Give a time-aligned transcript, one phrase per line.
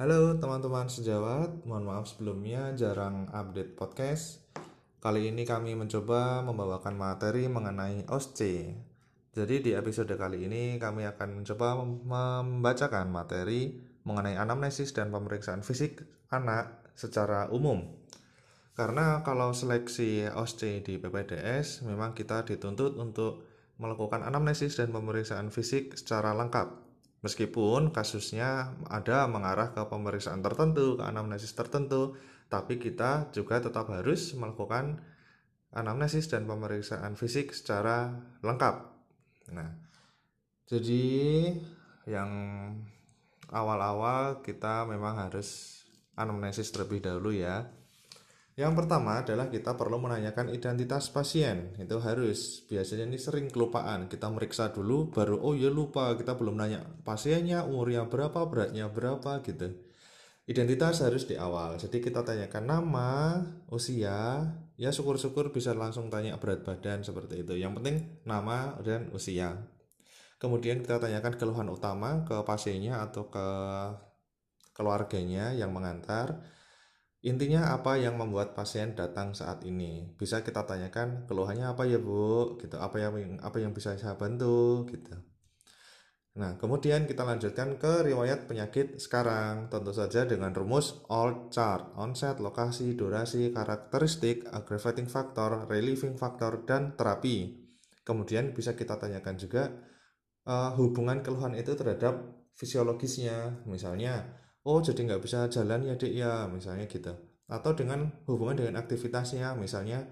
[0.00, 4.40] Halo teman-teman sejawat, mohon maaf sebelumnya jarang update podcast.
[4.96, 8.40] Kali ini kami mencoba membawakan materi mengenai OSC.
[9.36, 13.76] Jadi di episode kali ini kami akan mencoba membacakan materi
[14.08, 16.00] mengenai anamnesis dan pemeriksaan fisik
[16.32, 17.84] anak secara umum.
[18.72, 23.44] Karena kalau seleksi OSC di PPDS memang kita dituntut untuk
[23.76, 26.88] melakukan anamnesis dan pemeriksaan fisik secara lengkap
[27.20, 32.16] Meskipun kasusnya ada mengarah ke pemeriksaan tertentu, ke anamnesis tertentu,
[32.48, 35.04] tapi kita juga tetap harus melakukan
[35.70, 38.74] anamnesis dan pemeriksaan fisik secara lengkap.
[39.52, 39.70] Nah,
[40.64, 41.06] jadi
[42.08, 42.30] yang
[43.52, 45.82] awal-awal kita memang harus
[46.16, 47.68] anamnesis terlebih dahulu ya.
[48.60, 51.72] Yang pertama adalah kita perlu menanyakan identitas pasien.
[51.80, 52.68] Itu harus.
[52.68, 54.04] Biasanya ini sering kelupaan.
[54.04, 59.40] Kita meriksa dulu baru oh ya lupa kita belum nanya pasiennya umurnya berapa, beratnya berapa
[59.48, 59.80] gitu.
[60.44, 61.80] Identitas harus di awal.
[61.80, 63.40] Jadi kita tanyakan nama,
[63.72, 64.44] usia,
[64.76, 67.56] ya syukur-syukur bisa langsung tanya berat badan seperti itu.
[67.56, 67.96] Yang penting
[68.28, 69.56] nama dan usia.
[70.36, 73.46] Kemudian kita tanyakan keluhan utama ke pasiennya atau ke
[74.76, 76.59] keluarganya yang mengantar
[77.20, 80.08] Intinya apa yang membuat pasien datang saat ini?
[80.16, 82.56] Bisa kita tanyakan keluhannya apa ya bu?
[82.56, 82.80] Gitu.
[82.80, 84.88] Apa yang apa yang bisa saya bantu?
[84.88, 85.12] Gitu.
[86.40, 89.68] Nah, kemudian kita lanjutkan ke riwayat penyakit sekarang.
[89.68, 96.96] Tentu saja dengan rumus all chart, onset, lokasi, durasi, karakteristik, aggravating factor, relieving factor, dan
[96.96, 97.68] terapi.
[98.00, 99.68] Kemudian bisa kita tanyakan juga
[100.48, 103.66] uh, hubungan keluhan itu terhadap fisiologisnya.
[103.68, 107.12] Misalnya, oh jadi nggak bisa jalan ya dek ya misalnya gitu.
[107.50, 110.06] Atau dengan hubungan dengan aktivitasnya misalnya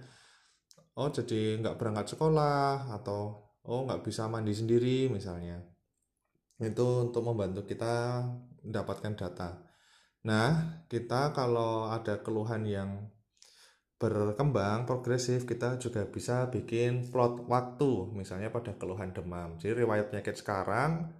[0.98, 5.60] oh jadi nggak berangkat sekolah atau oh nggak bisa mandi sendiri misalnya.
[6.58, 8.26] Itu untuk membantu kita
[8.64, 9.50] mendapatkan data.
[10.26, 12.90] Nah kita kalau ada keluhan yang
[13.98, 19.58] berkembang progresif kita juga bisa bikin plot waktu misalnya pada keluhan demam.
[19.58, 21.10] Jadi riwayat penyakit sekarang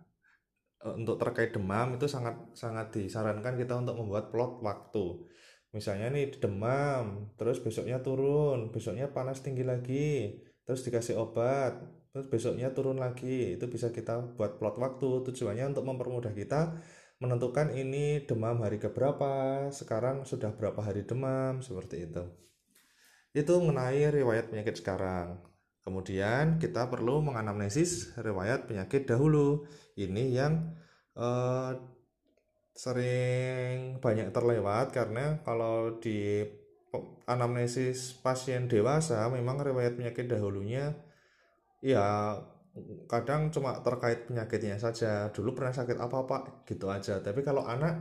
[0.78, 5.06] untuk terkait demam itu sangat sangat disarankan kita untuk membuat plot waktu.
[5.74, 11.76] Misalnya nih demam, terus besoknya turun, besoknya panas tinggi lagi, terus dikasih obat,
[12.14, 13.58] terus besoknya turun lagi.
[13.58, 15.28] Itu bisa kita buat plot waktu.
[15.28, 16.78] Tujuannya untuk mempermudah kita
[17.18, 22.22] menentukan ini demam hari keberapa, sekarang sudah berapa hari demam, seperti itu.
[23.34, 25.42] Itu mengenai riwayat penyakit sekarang.
[25.82, 29.66] Kemudian kita perlu menganamnesis riwayat penyakit dahulu.
[29.98, 30.54] Ini yang
[31.18, 31.74] uh,
[32.78, 36.46] sering banyak terlewat karena kalau di
[37.26, 40.94] anamnesis pasien dewasa memang riwayat penyakit dahulunya
[41.82, 42.38] ya
[43.10, 45.34] kadang cuma terkait penyakitnya saja.
[45.34, 47.18] Dulu pernah sakit apa pak gitu aja.
[47.18, 47.98] Tapi kalau anak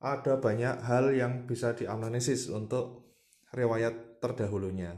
[0.00, 3.16] ada banyak hal yang bisa dianamnesis untuk
[3.52, 4.96] riwayat terdahulunya.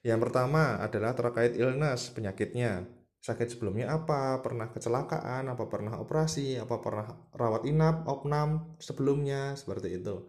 [0.00, 2.88] Yang pertama adalah terkait illness, penyakitnya.
[3.20, 10.00] Sakit sebelumnya apa, pernah kecelakaan, apa pernah operasi, apa pernah rawat inap, opnam sebelumnya, seperti
[10.00, 10.24] itu.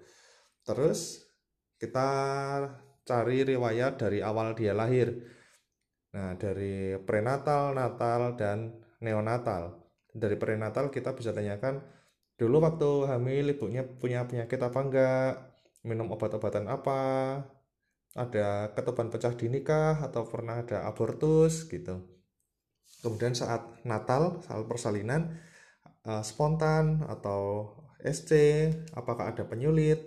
[0.67, 1.23] Terus
[1.79, 2.09] kita
[3.07, 5.23] cari riwayat dari awal dia lahir.
[6.11, 9.79] Nah, dari prenatal, natal, dan neonatal.
[10.11, 11.79] Dari prenatal kita bisa tanyakan
[12.35, 15.33] dulu waktu hamil ibunya punya penyakit apa enggak,
[15.87, 17.01] minum obat-obatan apa,
[18.11, 22.20] ada ketuban pecah di nikah atau pernah ada abortus gitu.
[23.01, 25.33] Kemudian saat Natal, saat persalinan
[26.05, 28.31] uh, spontan atau SC,
[28.93, 30.01] apakah ada penyulit,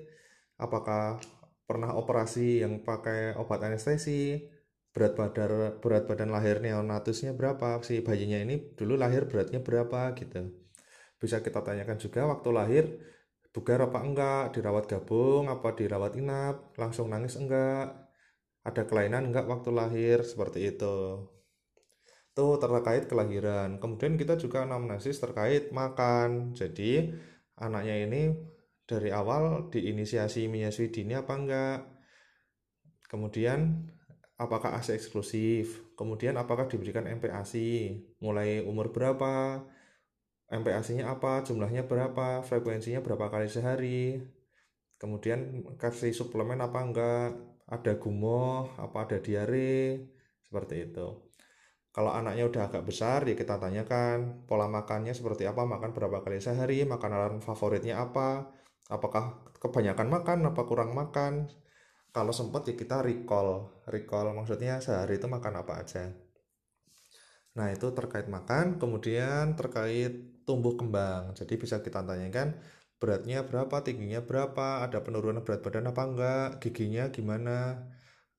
[0.58, 1.18] apakah
[1.66, 4.46] pernah operasi yang pakai obat anestesi,
[4.94, 10.54] berat badan berat badan lahir neonatusnya berapa, si bayinya ini dulu lahir beratnya berapa gitu.
[11.18, 12.84] Bisa kita tanyakan juga waktu lahir
[13.54, 17.94] bugar apa enggak, dirawat gabung apa dirawat inap, langsung nangis enggak,
[18.66, 20.94] ada kelainan enggak waktu lahir seperti itu.
[22.34, 23.78] Itu terkait kelahiran.
[23.78, 26.50] Kemudian kita juga anamnesis terkait makan.
[26.50, 27.14] Jadi
[27.54, 28.34] anaknya ini
[28.90, 31.78] dari awal diinisiasi menyusui dini apa enggak?
[33.06, 33.86] Kemudian
[34.34, 35.94] apakah ASI eksklusif?
[35.94, 38.02] Kemudian apakah diberikan MPASI?
[38.18, 39.62] Mulai umur berapa?
[40.50, 44.20] MPASI-nya apa, jumlahnya berapa, frekuensinya berapa kali sehari,
[45.00, 47.28] kemudian kasih suplemen apa enggak,
[47.64, 50.04] ada gumoh, apa ada diare,
[50.44, 51.23] seperti itu.
[51.94, 56.42] Kalau anaknya udah agak besar, ya kita tanyakan pola makannya seperti apa, makan berapa kali
[56.42, 58.50] sehari, makanan favoritnya apa,
[58.90, 61.46] apakah kebanyakan makan, apa kurang makan.
[62.10, 66.10] Kalau sempat ya kita recall, recall maksudnya sehari itu makan apa aja.
[67.54, 71.30] Nah, itu terkait makan, kemudian terkait tumbuh kembang.
[71.38, 72.58] Jadi bisa kita tanyakan
[72.98, 77.84] beratnya berapa tingginya berapa ada penurunan berat badan apa enggak giginya gimana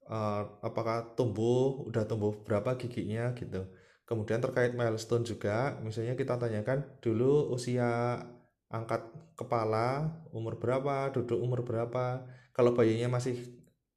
[0.09, 3.65] uh, apakah tumbuh udah tumbuh berapa giginya gitu.
[4.05, 8.21] Kemudian terkait milestone juga misalnya kita tanyakan dulu usia
[8.69, 9.01] angkat
[9.33, 12.25] kepala umur berapa duduk umur berapa?
[12.53, 13.41] Kalau bayinya masih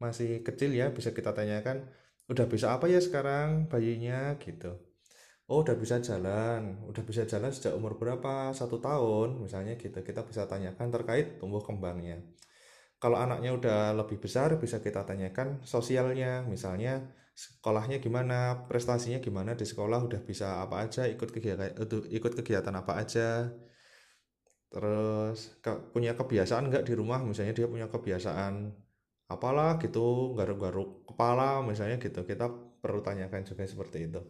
[0.00, 1.84] masih kecil ya bisa kita tanyakan
[2.28, 4.36] udah bisa apa ya sekarang bayinya?
[4.40, 4.72] Gitu.
[5.48, 8.52] Oh udah bisa jalan udah bisa jalan sejak umur berapa?
[8.56, 10.00] Satu tahun misalnya gitu.
[10.00, 12.24] Kita bisa tanyakan terkait tumbuh kembangnya
[13.02, 16.42] kalau anaknya udah lebih besar bisa kita tanyakan sosialnya.
[16.46, 16.92] Misalnya
[17.38, 21.70] sekolahnya gimana prestasinya gimana di sekolah udah bisa apa aja ikut kegiatan
[22.10, 23.50] ikut kegiatan apa aja.
[24.68, 27.20] Terus ke, punya kebiasaan nggak di rumah?
[27.24, 28.54] Misalnya dia punya kebiasaan
[29.28, 32.20] apalah gitu garuk-garuk kepala misalnya gitu.
[32.26, 32.46] Kita
[32.82, 34.20] perlu tanyakan juga seperti itu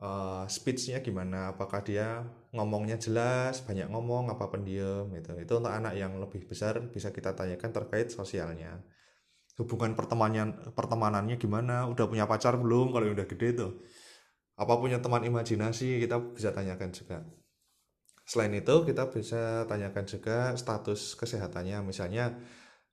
[0.00, 1.54] uh, speechnya gimana?
[1.54, 2.24] Apakah dia
[2.54, 7.34] ngomongnya jelas banyak ngomong apa pendiam itu itu untuk anak yang lebih besar bisa kita
[7.34, 8.82] tanyakan terkait sosialnya.
[9.54, 11.86] Hubungan pertemanan pertemanannya gimana?
[11.86, 12.90] Udah punya pacar belum?
[12.90, 13.72] Kalau udah gede tuh.
[14.58, 16.02] Apa punya teman imajinasi?
[16.02, 17.22] Kita bisa tanyakan juga.
[18.24, 21.86] Selain itu kita bisa tanyakan juga status kesehatannya.
[21.86, 22.34] Misalnya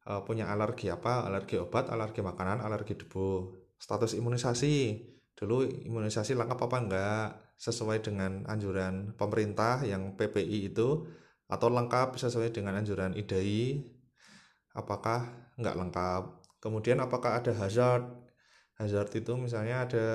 [0.05, 1.25] uh, punya alergi apa?
[1.25, 3.57] Alergi obat alergi makanan alergi debu.
[3.81, 5.01] Status imunisasi
[5.41, 7.27] dulu imunisasi lengkap apa enggak?
[7.57, 11.09] Sesuai dengan anjuran pemerintah yang PPI itu
[11.49, 13.81] atau lengkap sesuai dengan anjuran IDAI
[14.77, 16.23] apakah enggak lengkap?
[16.61, 18.05] Kemudian apakah ada hazard?
[18.77, 20.07] Hazard itu misalnya ada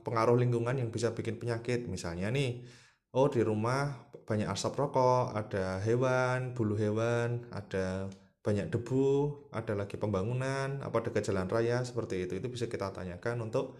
[0.00, 1.88] pengaruh lingkungan yang bisa bikin penyakit.
[1.88, 2.64] Misalnya nih
[3.12, 8.08] oh di rumah banyak asap rokok ada hewan bulu hewan ada
[8.42, 12.40] banyak debu ada lagi pembangunan apa dekat jalan raya seperti itu.
[12.40, 13.76] Itu bisa kita tanyakan untuk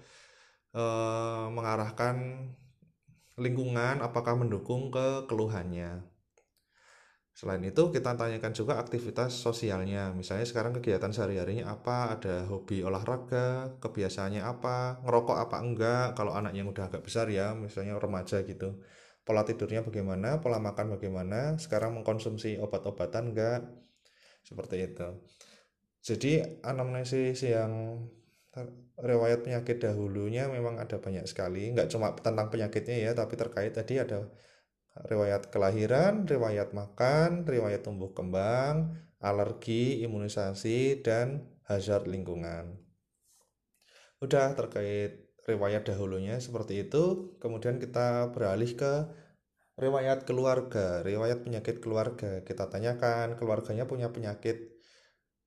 [0.76, 2.16] eh, mengarahkan
[3.40, 6.12] lingkungan apakah mendukung ke keluhannya.
[7.32, 10.12] Selain itu kita tanyakan juga aktivitas sosialnya.
[10.12, 16.52] Misalnya sekarang kegiatan sehari-harinya apa, ada hobi olahraga, kebiasaannya apa, ngerokok apa enggak, kalau anak
[16.52, 18.84] yang udah agak besar ya, misalnya remaja gitu.
[19.25, 23.64] Pola tidurnya bagaimana, pola makan bagaimana, sekarang mengkonsumsi obat-obatan enggak,
[24.44, 25.08] seperti itu.
[26.04, 28.02] Jadi anamnesis yang
[29.00, 31.72] riwayat penyakit dahulunya memang ada banyak sekali.
[31.72, 34.28] Nggak cuma tentang penyakitnya ya tapi terkait tadi ada
[35.08, 38.93] riwayat kelahiran riwayat makan riwayat tumbuh kembang
[39.25, 42.76] alergi imunisasi dan hazard lingkungan.
[44.20, 48.93] Udah terkait riwayat dahulunya seperti itu kemudian kita beralih ke
[49.81, 52.44] riwayat keluarga riwayat penyakit keluarga.
[52.44, 54.71] Kita tanyakan keluarganya punya penyakit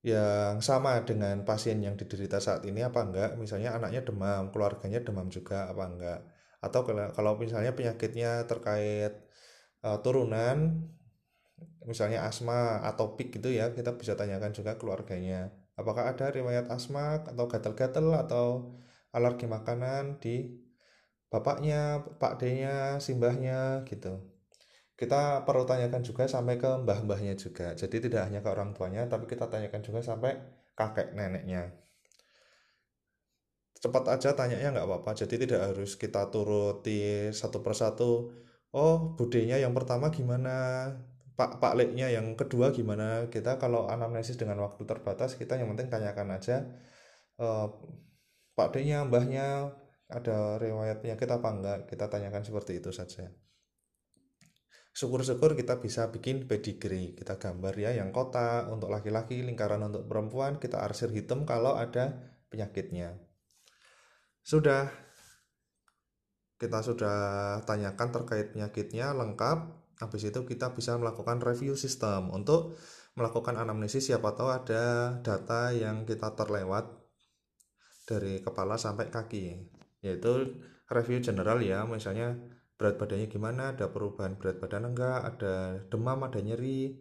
[0.06, 3.30] yang sama dengan pasien yang diderita saat ini apa enggak?
[3.42, 6.20] Misalnya anaknya demam keluarganya demam juga apa enggak?
[6.62, 9.14] Atau kalau misalnya penyakitnya terkait
[9.82, 10.86] uh, turunan
[11.90, 15.50] misalnya asma atau pik gitu ya kita bisa tanyakan juga keluarganya.
[15.74, 18.48] Apakah ada riwayat asma atau gatal-gatal atau
[19.10, 20.54] alergi makanan di
[21.34, 24.35] bapaknya, pak D-nya, simbahnya gitu
[24.96, 27.76] kita perlu tanyakan juga sampai ke mbah-mbahnya juga.
[27.76, 30.40] Jadi tidak hanya ke orang tuanya tapi kita tanyakan juga sampai
[30.80, 31.76] kakek neneknya.
[33.76, 35.12] Cepat aja tanyanya nggak apa-apa.
[35.20, 38.32] Jadi tidak harus kita turuti satu persatu
[38.72, 40.56] oh budenya yang pertama gimana?
[41.36, 43.28] Pak pak leknya yang kedua gimana?
[43.28, 46.64] Kita kalau anamnesis dengan waktu terbatas kita yang penting tanyakan aja
[47.44, 47.68] uh,
[48.56, 49.76] pak D-nya mbahnya
[50.08, 51.80] ada riwayat penyakit apa enggak?
[51.92, 53.28] Kita tanyakan seperti itu saja
[54.96, 60.56] syukur-syukur kita bisa bikin pedigree kita gambar ya yang kotak untuk laki-laki lingkaran untuk perempuan
[60.56, 62.16] kita arsir hitam kalau ada
[62.48, 63.20] penyakitnya.
[64.40, 64.88] Sudah
[66.56, 67.18] kita sudah
[67.68, 72.32] tanyakan terkait penyakitnya lengkap habis itu kita bisa melakukan review sistem.
[72.32, 72.80] Untuk
[73.20, 76.88] melakukan anamnesis siapa tahu ada data yang kita terlewat
[78.08, 79.60] dari kepala sampai kaki
[80.00, 80.56] yaitu
[80.88, 82.38] review general ya misalnya
[82.76, 83.74] berat badannya gimana?
[83.76, 85.20] Ada perubahan berat badan enggak?
[85.24, 85.54] Ada
[85.88, 86.20] demam?
[86.24, 86.96] Ada nyeri?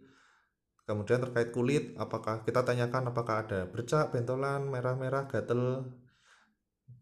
[0.84, 5.88] Kemudian terkait kulit apakah kita tanyakan apakah ada bercak bentolan merah-merah gatel?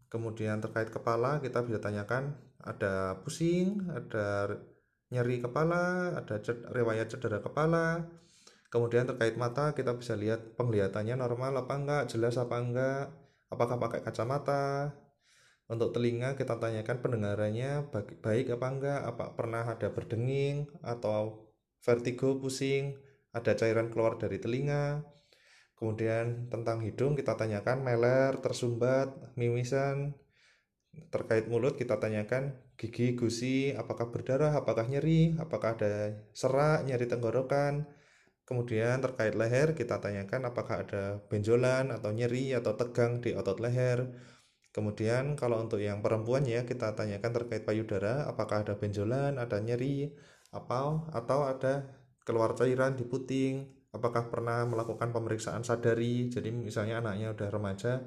[0.07, 2.31] Kemudian terkait kepala kita bisa tanyakan
[2.63, 4.55] ada pusing ada
[5.11, 8.07] nyeri kepala ada ced riwayat cedera kepala.
[8.71, 13.11] Kemudian terkait mata kita bisa lihat penglihatannya normal apa enggak jelas apa enggak
[13.51, 14.95] apakah pakai kacamata
[15.73, 17.89] untuk telinga kita tanyakan pendengarannya
[18.21, 21.49] baik apa enggak, apa pernah ada berdenging atau
[21.81, 22.93] vertigo, pusing,
[23.33, 25.01] ada cairan keluar dari telinga.
[25.73, 30.13] Kemudian tentang hidung kita tanyakan meler, tersumbat, mimisan.
[31.09, 37.89] Terkait mulut kita tanyakan gigi, gusi, apakah berdarah, apakah nyeri, apakah ada serak, nyeri tenggorokan,
[38.43, 44.11] kemudian terkait leher kita tanyakan apakah ada benjolan atau nyeri atau tegang di otot leher
[44.73, 50.09] kemudian kalau untuk yang perempuan ya kita tanyakan terkait payudara apakah ada benjolan ada nyeri
[50.49, 51.87] apa atau ada
[52.25, 58.01] keluar cairan di puting apakah pernah melakukan pemeriksaan sadari jadi misalnya anaknya udah remaja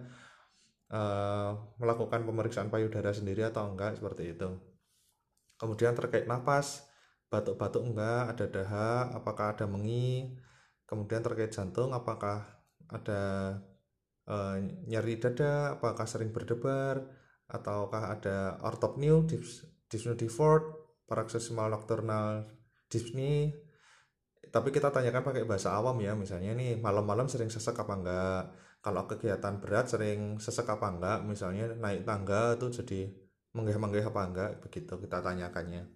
[0.90, 4.50] uh, melakukan pemeriksaan payudara sendiri atau enggak seperti itu.
[5.56, 6.84] Kemudian terkait nafas
[7.32, 10.38] batuk-batuk enggak ada dahak apakah ada mengi
[10.86, 12.46] kemudian terkait jantung apakah
[12.86, 13.22] ada
[14.30, 14.56] uh,
[14.86, 17.02] nyeri dada apakah sering berdebar
[17.46, 19.22] ataukah ada ortopneu
[19.86, 20.64] dyspnea divort
[21.06, 22.50] paroxysmal nocturnal
[22.90, 23.54] dyspnea.
[24.46, 28.42] Tapi kita tanyakan pakai bahasa awam ya misalnya nih malam-malam sering sesek apa enggak?
[28.82, 31.18] Kalau kegiatan berat sering sesek apa enggak?
[31.26, 33.00] Misalnya naik tangga itu jadi
[33.54, 34.50] menggeh-menggeh apa enggak?
[34.62, 35.90] Begitu kita tanyakannya.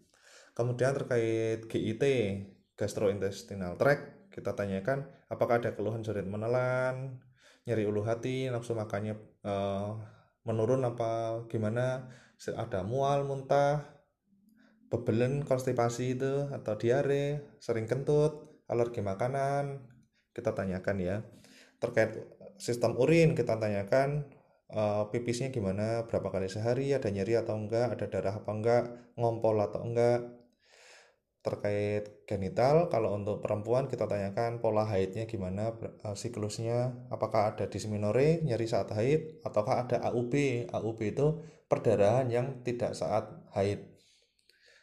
[0.54, 2.04] Kemudian terkait GIT
[2.74, 7.18] gastrointestinal tract kita tanyakan apakah ada keluhan sulit menelan
[7.68, 10.00] nyeri ulu hati nafsu makannya uh,
[10.44, 12.08] menurun apa gimana
[12.56, 13.84] ada mual muntah
[14.90, 19.84] bebelen konstipasi itu atau diare sering kentut alergi makanan
[20.32, 21.16] kita tanyakan ya.
[21.78, 22.16] Terkait
[22.56, 24.28] sistem urin kita tanyakan
[24.72, 28.82] uh, pipisnya gimana berapa kali sehari ada nyeri atau enggak ada darah apa enggak
[29.18, 30.39] ngompol atau enggak
[31.40, 35.72] terkait genital kalau untuk perempuan kita tanyakan pola haidnya gimana
[36.04, 40.34] uh, siklusnya apakah ada disminore nyeri saat haid ataukah ada AUB
[40.68, 43.24] AUB itu perdarahan yang tidak saat
[43.56, 43.88] haid.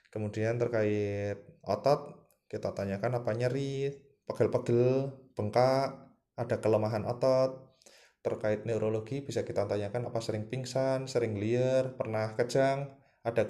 [0.10, 3.94] Kemudian terkait otot kita tanyakan apa nyeri
[4.26, 5.94] pegel-pegel bengkak
[6.34, 7.78] ada kelemahan otot.
[8.26, 12.97] Terkait neurologi bisa kita tanyakan apa sering pingsan sering liar pernah kejang
[13.28, 13.44] ada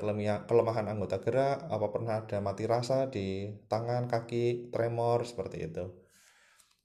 [0.49, 5.85] kelemahan anggota gerak apa pernah ada mati rasa di tangan kaki tremor seperti itu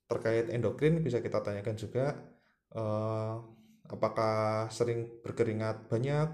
[0.05, 2.21] terkait endokrin bisa kita tanyakan juga
[2.77, 3.35] eh,
[3.89, 6.29] apakah sering berkeringat banyak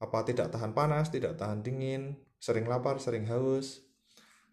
[0.00, 3.82] apa tidak tahan panas tidak tahan dingin sering lapar, sering haus.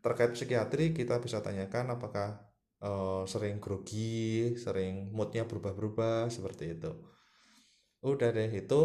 [0.04, 2.42] Terkait psikiatri kita bisa tanyakan apakah
[2.84, 6.92] uh, sering grogi, sering moodnya berubah-berubah seperti itu.
[8.04, 8.82] Udah deh itu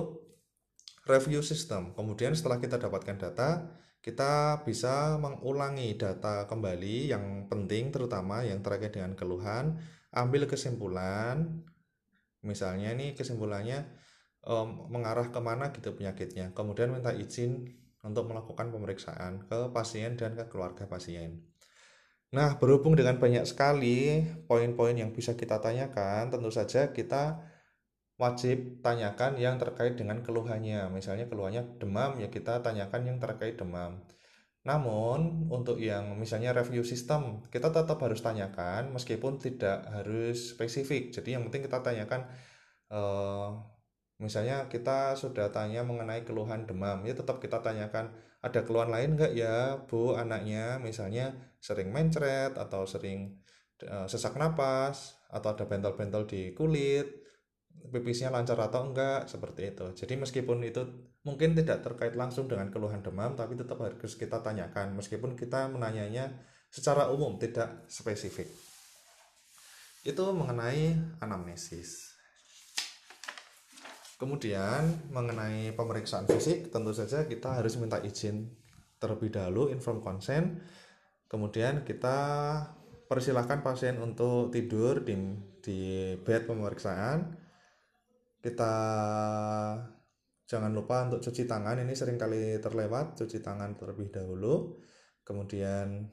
[1.08, 1.96] review system.
[1.96, 3.72] Kemudian setelah kita dapatkan data,
[4.04, 9.80] kita bisa mengulangi data kembali yang penting terutama yang terkait dengan keluhan,
[10.12, 11.64] ambil kesimpulan.
[12.44, 13.88] Misalnya nih kesimpulannya
[14.46, 16.54] um, mengarah ke mana gitu penyakitnya.
[16.54, 17.66] Kemudian minta izin
[18.04, 21.42] untuk melakukan pemeriksaan ke pasien dan ke keluarga pasien.
[22.28, 27.40] Nah, berhubung dengan banyak sekali poin-poin yang bisa kita tanyakan, tentu saja kita
[28.18, 30.90] wajib tanyakan yang terkait dengan keluhannya.
[30.90, 34.02] Misalnya keluhannya demam, ya kita tanyakan yang terkait demam.
[34.66, 41.14] Namun, untuk yang misalnya review sistem, kita tetap harus tanyakan meskipun tidak harus spesifik.
[41.14, 42.26] Jadi yang penting kita tanyakan
[42.92, 43.48] eh,
[44.18, 48.10] misalnya kita sudah tanya mengenai keluhan demam ya tetap kita tanyakan
[48.42, 53.38] ada keluhan lain enggak ya bu anaknya misalnya sering mencret atau sering
[53.86, 57.06] uh, sesak napas atau ada bentol-bentol di kulit
[57.88, 60.82] pipisnya lancar atau enggak seperti itu jadi meskipun itu
[61.22, 66.34] mungkin tidak terkait langsung dengan keluhan demam tapi tetap harus kita tanyakan meskipun kita menanyanya
[66.68, 68.50] secara umum tidak spesifik
[70.04, 72.08] itu mengenai anamnesis
[74.18, 74.82] Kemudian
[75.14, 78.50] mengenai pemeriksaan fisik tentu saja kita harus minta izin
[78.98, 80.58] terlebih dahulu inform consent.
[81.30, 82.18] Kemudian kita
[83.06, 85.14] persilahkan pasien untuk tidur di
[85.62, 85.78] di
[86.18, 87.46] bed pemeriksaan.
[88.38, 88.72] Kita
[90.48, 91.82] jangan lupa untuk cuci tangan.
[91.82, 94.80] Ini sering kali terlewat cuci tangan terlebih dahulu.
[95.26, 96.08] Kemudian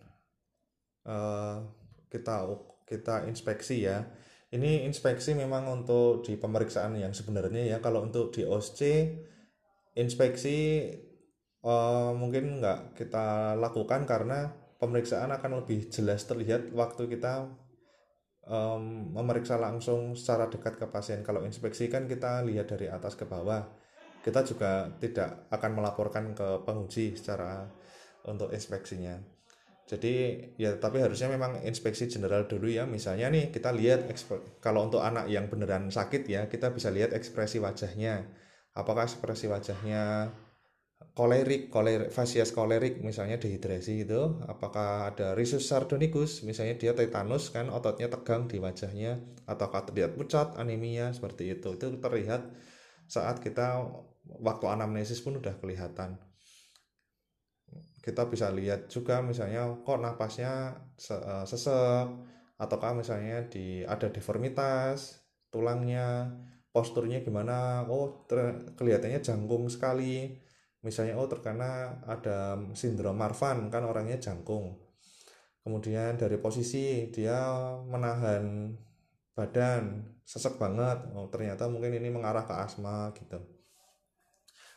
[1.08, 1.58] uh,
[2.12, 2.50] kita
[2.86, 4.04] kita inspeksi ya.
[4.52, 7.78] Ini inspeksi memang untuk di pemeriksaan yang sebenarnya ya.
[7.80, 8.82] Kalau untuk di OSC
[9.96, 10.92] inspeksi
[11.64, 17.48] uh, mungkin nggak kita lakukan karena pemeriksaan akan lebih jelas terlihat waktu kita
[18.50, 21.22] um, memeriksa langsung secara dekat ke pasien.
[21.26, 23.66] Kalau inspeksi kan kita lihat dari atas ke bawah.
[24.26, 27.70] Kita juga tidak akan melaporkan ke penguji secara
[28.26, 29.22] untuk inspeksinya.
[29.86, 32.90] Jadi ya tapi harusnya memang inspeksi general dulu ya.
[32.90, 34.10] Misalnya nih kita lihat
[34.58, 38.26] kalau untuk anak yang beneran sakit ya kita bisa lihat ekspresi wajahnya.
[38.74, 40.34] Apakah ekspresi wajahnya
[41.16, 46.44] kolerik kolerik fasias kolerik misalnya dehidrasi itu apakah ada risus sardonicus?
[46.44, 49.24] Misalnya dia tetanus kan ototnya tegang di wajahnya.
[49.48, 51.80] Ataukah terlihat pucat anemia seperti itu.
[51.80, 52.52] Itu terlihat
[53.08, 53.88] saat kita
[54.28, 56.20] waktu anamnesis pun udah kelihatan.
[58.04, 62.08] Kita bisa lihat juga misalnya kok napasnya eh, sesek
[62.56, 66.28] ataukah misalnya di ada deformitas tulangnya
[66.76, 67.88] posturnya gimana.
[67.88, 68.28] Oh
[68.76, 70.45] kelihatannya jangkung sekali
[70.86, 74.78] misalnya oh terkena ada sindrom Marfan kan orangnya jangkung.
[75.66, 77.42] Kemudian dari posisi dia
[77.90, 78.70] menahan
[79.34, 81.10] badan sesek banget.
[81.18, 83.42] Oh ternyata mungkin ini mengarah ke asma gitu.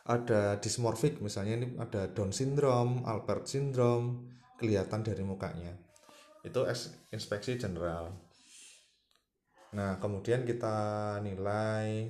[0.09, 5.77] Ada dysmorphic misalnya ini ada Down syndrome, Albert syndrome kelihatan dari mukanya.
[6.41, 6.65] Itu
[7.13, 8.17] inspeksi general.
[9.77, 12.09] Nah kemudian kita nilai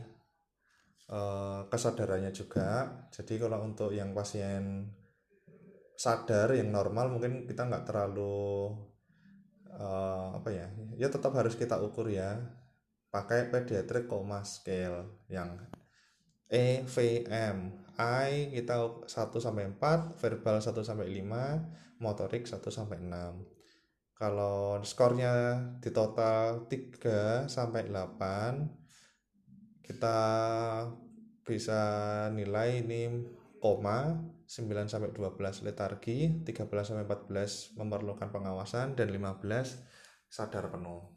[1.09, 3.05] uh, kesadarannya juga.
[3.11, 4.93] Jadi kalau untuk yang pasien
[5.99, 8.71] sadar yang normal mungkin kita nggak terlalu
[9.75, 12.39] uh, apa ya ya tetap harus kita ukur ya.
[13.09, 15.57] Pakai pediatric coma scale yang
[16.49, 17.57] E, V, M.
[17.99, 23.59] I kita 1 sampai 4 verbal 1 sampai 5 motorik 1 sampai 6
[24.15, 28.78] kalau skornya di total 3 sampai 8
[29.89, 30.17] kita
[31.41, 31.81] bisa
[32.29, 33.09] nilai ini
[33.57, 39.81] koma 9 sampai 12 letargi, 13 sampai 14 memerlukan pengawasan dan 15
[40.29, 41.09] sadar penuh.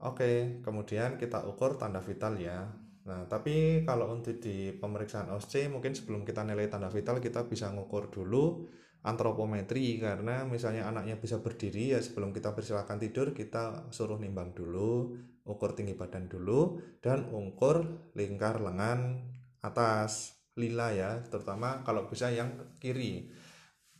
[0.00, 2.70] Oke, kemudian kita ukur tanda vital ya.
[3.04, 7.68] Nah, tapi kalau untuk di pemeriksaan OSCE mungkin sebelum kita nilai tanda vital kita bisa
[7.74, 14.20] ngukur dulu antropometri karena misalnya anaknya bisa berdiri ya sebelum kita persilakan tidur kita suruh
[14.20, 15.16] nimbang dulu,
[15.48, 19.24] ukur tinggi badan dulu dan ukur lingkar lengan
[19.64, 23.32] atas lila ya terutama kalau bisa yang kiri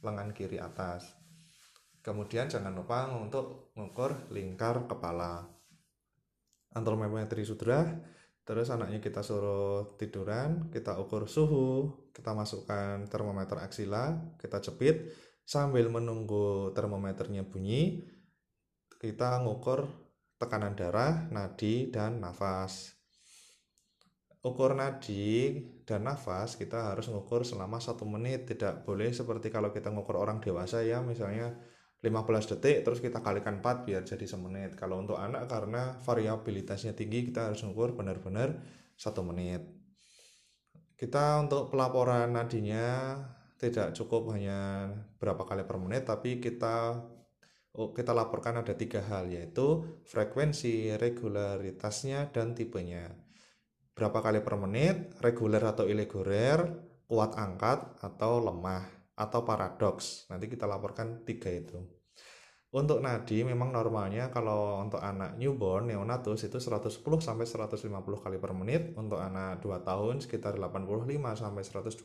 [0.05, 1.17] lengan kiri atas.
[2.01, 5.45] Kemudian jangan lupa untuk mengukur lingkar kepala.
[6.73, 7.85] Antropometri sudah
[8.51, 15.15] terus anaknya kita suruh tiduran kita ukur suhu kita masukkan termometer aksila kita jepit
[15.47, 18.03] sambil menunggu termometernya bunyi
[19.01, 19.87] kita ngukur
[20.37, 22.97] tekanan darah nadi dan nafas.
[24.41, 25.57] Ukur nadi
[25.89, 28.45] dan nafas kita harus mengukur selama satu menit.
[28.45, 31.57] Tidak boleh seperti kalau kita mengukur orang dewasa ya misalnya
[32.01, 34.73] 15 detik terus kita kalikan 4 biar jadi semenit.
[34.73, 38.57] Kalau untuk anak karena variabilitasnya tinggi kita harus mengukur benar-benar
[38.97, 39.61] satu menit.
[40.97, 43.17] Kita untuk pelaporan nadinya
[43.61, 44.89] tidak cukup hanya
[45.21, 47.05] berapa kali per menit tapi kita
[47.77, 53.13] oh, kita laporkan ada tiga hal yaitu frekuensi regularitasnya dan tipenya.
[53.93, 56.65] Berapa kali per menit, reguler atau ileguler,
[57.05, 60.25] kuat angkat atau lemah atau paradoks.
[60.33, 61.77] Nanti kita laporkan tiga itu.
[62.71, 68.55] Untuk nadi memang normalnya kalau untuk anak newborn neonatus itu 110 sampai 150 kali per
[68.55, 71.99] menit, untuk anak 2 tahun sekitar 85 sampai 125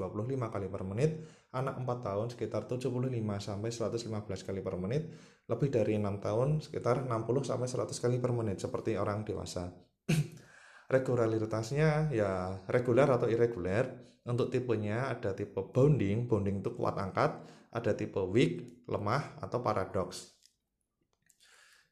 [0.50, 1.22] kali per menit,
[1.54, 2.98] anak 4 tahun sekitar 75
[3.38, 5.14] sampai 115 kali per menit,
[5.46, 9.70] lebih dari 6 tahun sekitar 60 sampai 100 kali per menit seperti orang dewasa.
[10.90, 13.90] regularitasnya ya reguler atau irregular
[14.26, 20.32] untuk tipenya ada tipe bounding bounding itu kuat angkat ada tipe weak lemah atau paradox.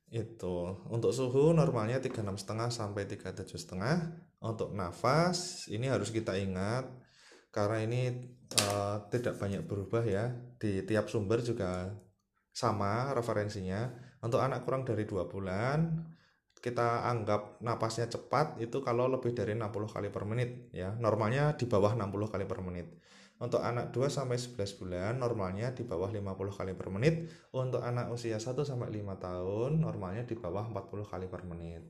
[0.08, 0.88] Itu.
[0.88, 6.88] Untuk suhu normalnya 36,5 sampai 37,5 untuk nafas ini harus kita ingat
[7.52, 8.02] karena ini
[8.63, 10.32] uh, tidak banyak berubah ya.
[10.56, 11.91] Di tiap sumber juga
[12.56, 13.91] sama referensinya.
[14.24, 16.00] Untuk anak kurang dari dua bulan
[16.63, 20.95] kita anggap napasnya cepat itu kalau lebih dari 60 kali per menit ya.
[20.95, 22.88] Normalnya di bawah 60 kali per menit.
[23.43, 26.23] Untuk anak 2 sampai 11 bulan normalnya di bawah 50
[26.56, 27.28] kali per menit.
[27.52, 31.84] Untuk anak usia 1 sampai 5 tahun normalnya di bawah 40 kali per menit.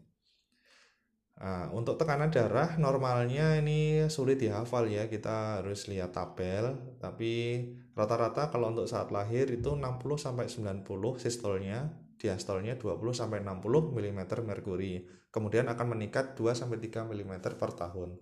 [1.37, 7.57] Nah, untuk tekanan darah normalnya ini sulit dihafal ya kita harus lihat tabel tapi
[7.97, 10.85] rata-rata kalau untuk saat lahir itu 60 sampai 90
[11.17, 11.89] sistolnya
[12.23, 15.03] diastolnya 20 sampai 60 mm merkuri.
[15.27, 18.15] Kemudian akan meningkat 2 sampai 3 mm per tahun.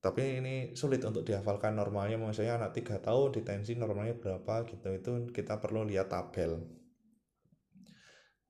[0.00, 4.88] Tapi ini sulit untuk dihafalkan normalnya misalnya anak 3 tahun di tensi normalnya berapa gitu
[4.94, 6.62] itu kita perlu lihat tabel.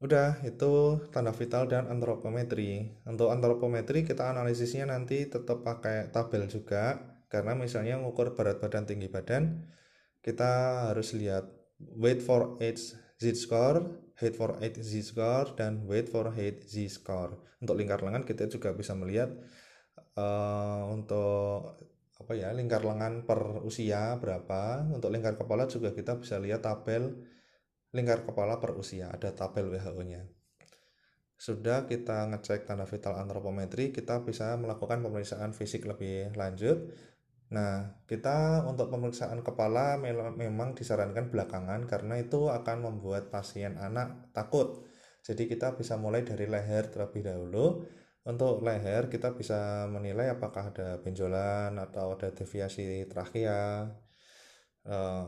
[0.00, 3.02] Udah, itu tanda vital dan antropometri.
[3.04, 7.00] Untuk antropometri kita analisisnya nanti tetap pakai tabel juga
[7.32, 9.64] karena misalnya mengukur berat badan tinggi badan
[10.20, 11.48] kita harus lihat
[11.96, 13.84] weight for age z-score,
[14.20, 17.40] height for height z-score, dan weight for height z-score.
[17.58, 19.32] Untuk lingkar lengan kita juga bisa melihat
[20.14, 21.80] uh, untuk
[22.20, 24.84] apa ya lingkar lengan per usia berapa.
[24.92, 27.16] Untuk lingkar kepala juga kita bisa lihat tabel
[27.96, 29.08] lingkar kepala per usia.
[29.08, 30.22] Ada tabel WHO-nya.
[31.40, 36.92] Sudah kita ngecek tanda vital antropometri, kita bisa melakukan pemeriksaan fisik lebih lanjut
[37.50, 44.86] Nah, kita untuk pemeriksaan kepala memang disarankan belakangan karena itu akan membuat pasien anak takut.
[45.20, 47.84] jadi kita bisa mulai dari leher terlebih dahulu
[48.24, 53.88] untuk leher kita bisa menilai apakah ada benjolan atau ada deviasi trakea
[54.88, 55.24] uh,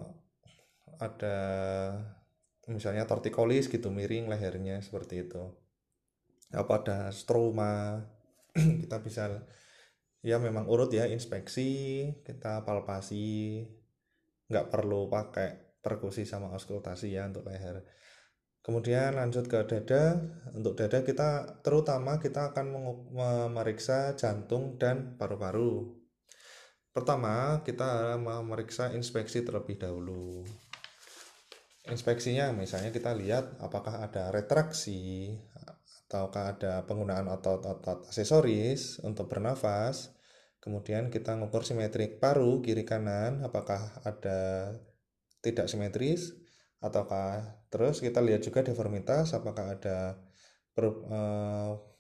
[1.01, 1.39] ada
[2.69, 5.43] misalnya tortikolis gitu miring lehernya seperti itu
[6.53, 7.97] apa ada stroma
[8.85, 9.41] kita bisa
[10.23, 13.63] ya memang urut ya inspeksi kita palpasi
[14.47, 17.83] nggak perlu pakai perkusi sama auskultasi ya untuk leher
[18.63, 20.23] Kemudian lanjut ke dada.
[20.55, 22.67] Untuk dada kita terutama kita akan
[23.11, 25.99] memeriksa jantung dan paru-paru.
[26.95, 30.47] Pertama, kita memeriksa inspeksi terlebih dahulu.
[31.91, 35.35] Inspeksinya misalnya kita lihat apakah ada retraksi
[36.13, 40.13] ataukah ada penggunaan otot-otot aksesoris untuk bernafas.
[40.61, 44.77] Kemudian kita mengukur simetrik paru kiri kanan apakah ada
[45.41, 46.37] tidak simetris?
[46.85, 50.21] Ataukah terus kita lihat juga deformitas apakah ada
[50.77, 51.21] per, e,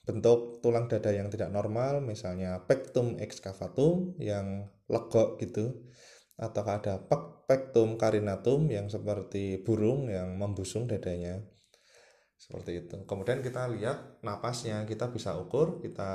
[0.04, 5.88] bentuk tulang dada yang tidak normal misalnya pectum excavatum yang legok gitu.
[6.36, 7.00] Ataukah ada
[7.48, 11.40] pectum carinatum yang seperti burung yang membusung dadanya
[12.42, 16.10] seperti itu kemudian kita lihat napasnya kita bisa ukur kita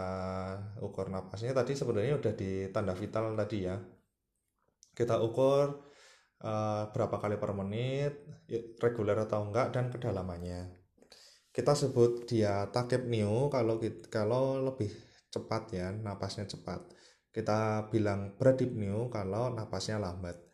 [0.83, 3.79] ukur napasnya tadi sebenarnya udah di tanda vital tadi ya
[4.91, 5.87] kita ukur
[6.41, 8.13] uh, berapa kali per menit,
[8.81, 10.73] reguler atau enggak, dan kedalamannya.
[11.53, 14.93] Kita sebut dia takip new kalau kalau lebih
[15.29, 16.81] cepat ya, napasnya cepat.
[17.33, 20.46] Kita bilang bradip new kalau napasnya lambat.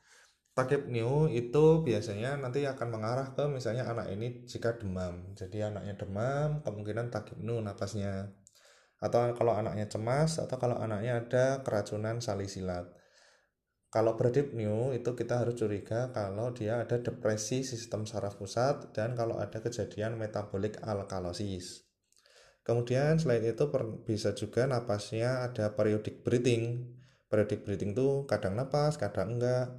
[0.54, 5.34] Takip new itu biasanya nanti akan mengarah ke misalnya anak ini jika demam.
[5.34, 8.30] Jadi anaknya demam, kemungkinan takip new napasnya.
[9.02, 12.86] Atau kalau anaknya cemas atau kalau anaknya ada keracunan salisilat
[13.94, 14.18] kalau
[14.58, 19.62] new itu kita harus curiga kalau dia ada depresi sistem saraf pusat dan kalau ada
[19.62, 21.86] kejadian metabolik alkalosis.
[22.66, 23.70] Kemudian selain itu
[24.02, 26.90] bisa juga napasnya ada periodic breathing.
[27.30, 29.70] Periodic breathing itu kadang napas, kadang enggak.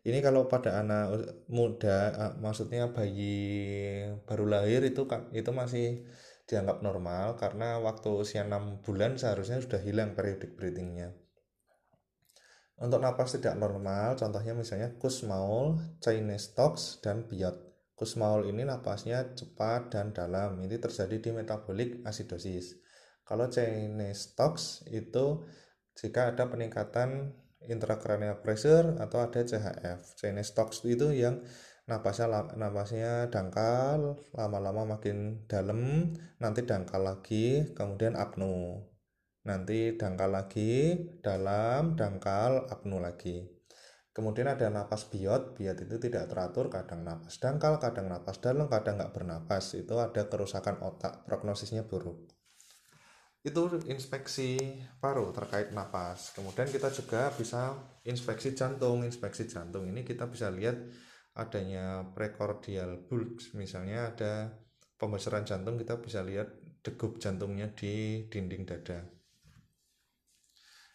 [0.00, 1.12] Ini kalau pada anak
[1.52, 5.04] muda, maksudnya bayi baru lahir itu
[5.36, 6.08] itu masih
[6.48, 11.12] dianggap normal karena waktu usia 6 bulan seharusnya sudah hilang periodic breathingnya.
[12.80, 17.60] Untuk napas tidak normal, contohnya misalnya Kussmaul, Chinese Tox, dan Biot.
[17.92, 22.80] Kussmaul ini napasnya cepat dan dalam, ini terjadi di metabolik asidosis.
[23.20, 25.44] Kalau Chinese Tox itu
[25.92, 27.36] jika ada peningkatan
[27.70, 30.18] intracranial pressure atau ada CHF.
[30.18, 31.40] Chinese Tox itu yang
[31.86, 32.26] napasnya
[32.58, 38.82] napasnya dangkal, lama-lama makin dalam, nanti dangkal lagi, kemudian apnu.
[39.46, 43.46] Nanti dangkal lagi dalam dangkal apnu lagi.
[44.10, 48.98] Kemudian ada napas biot biot itu tidak teratur kadang napas dangkal kadang napas dalam kadang
[48.98, 49.78] nggak bernapas.
[49.78, 52.39] Itu ada kerusakan otak prognosisnya buruk
[53.40, 54.60] itu inspeksi
[55.00, 57.72] paru terkait napas kemudian kita juga bisa
[58.04, 60.76] inspeksi jantung inspeksi jantung ini kita bisa lihat
[61.40, 64.32] adanya precordial bulge misalnya ada
[65.00, 66.52] pembesaran jantung kita bisa lihat
[66.84, 69.20] degup jantungnya di dinding dada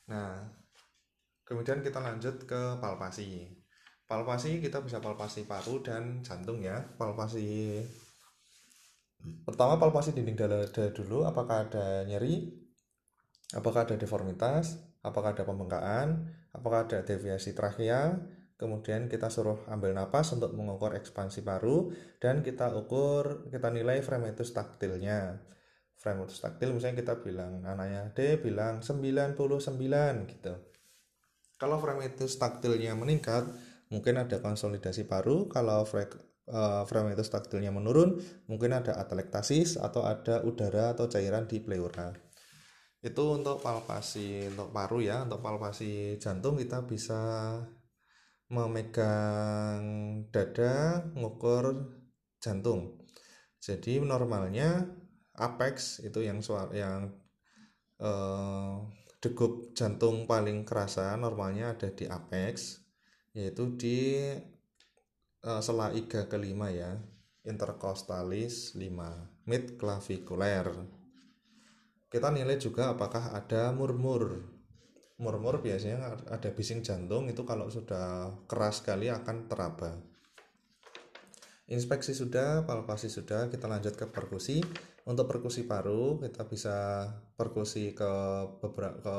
[0.05, 0.37] Nah,
[1.45, 3.49] kemudian kita lanjut ke palpasi.
[4.05, 6.77] Palpasi kita bisa palpasi paru dan jantung ya.
[6.97, 7.81] Palpasi
[9.45, 12.51] pertama palpasi dinding dada dulu apakah ada nyeri,
[13.53, 18.17] apakah ada deformitas, apakah ada pembengkakan, apakah ada deviasi trakea,
[18.55, 21.91] kemudian kita suruh ambil napas untuk mengukur ekspansi paru
[22.23, 25.43] dan kita ukur kita nilai fremetus taktilnya.
[25.95, 29.39] Frame taktil misalnya kita bilang anaknya D bilang 99
[30.27, 30.53] gitu.
[31.55, 33.47] Kalau frame itu taktilnya meningkat
[33.87, 35.47] mungkin ada konsolidasi paru.
[35.47, 35.87] Kalau
[36.85, 42.13] frame itu taktilnya menurun mungkin ada atelektasis atau ada udara atau cairan di pleura.
[43.01, 47.21] Itu untuk palpasi untuk paru ya untuk palpasi jantung kita bisa
[48.49, 49.85] memegang
[50.29, 51.89] dada ngukur
[52.37, 53.01] jantung.
[53.57, 54.85] Jadi normalnya
[55.33, 57.09] apex itu yang suara yang
[57.97, 58.73] eh,
[59.17, 62.85] degup jantung paling kerasa normalnya ada di apex
[63.33, 63.99] yaitu di
[65.45, 66.97] eh, sela iga kelima ya
[67.45, 70.73] intercostalis 5 mid claviculaire.
[72.09, 74.41] Kita nilai juga apakah ada murmur.
[75.21, 79.95] Murmur biasanya ada bising jantung itu kalau sudah keras sekali akan teraba.
[81.65, 84.61] Inspeksi sudah palpasi sudah kita lanjut ke perkusi.
[85.05, 87.05] Untuk perkusi paru kita bisa
[87.37, 88.11] perkusi ke
[88.57, 89.17] beberapa ke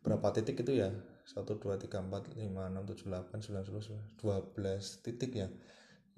[0.00, 0.88] berapa titik itu ya
[1.28, 5.48] 1 2 3 4 5 6 7 8 9 10 12 titik ya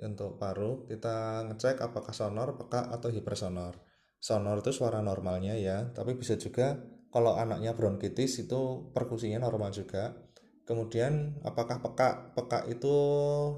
[0.01, 3.77] untuk paru kita ngecek apakah sonor, peka atau hipersonor.
[4.21, 6.81] Sonor itu suara normalnya ya, tapi bisa juga
[7.13, 10.17] kalau anaknya bronkitis itu perkusinya normal juga.
[10.65, 12.33] Kemudian apakah peka?
[12.37, 12.97] Peka itu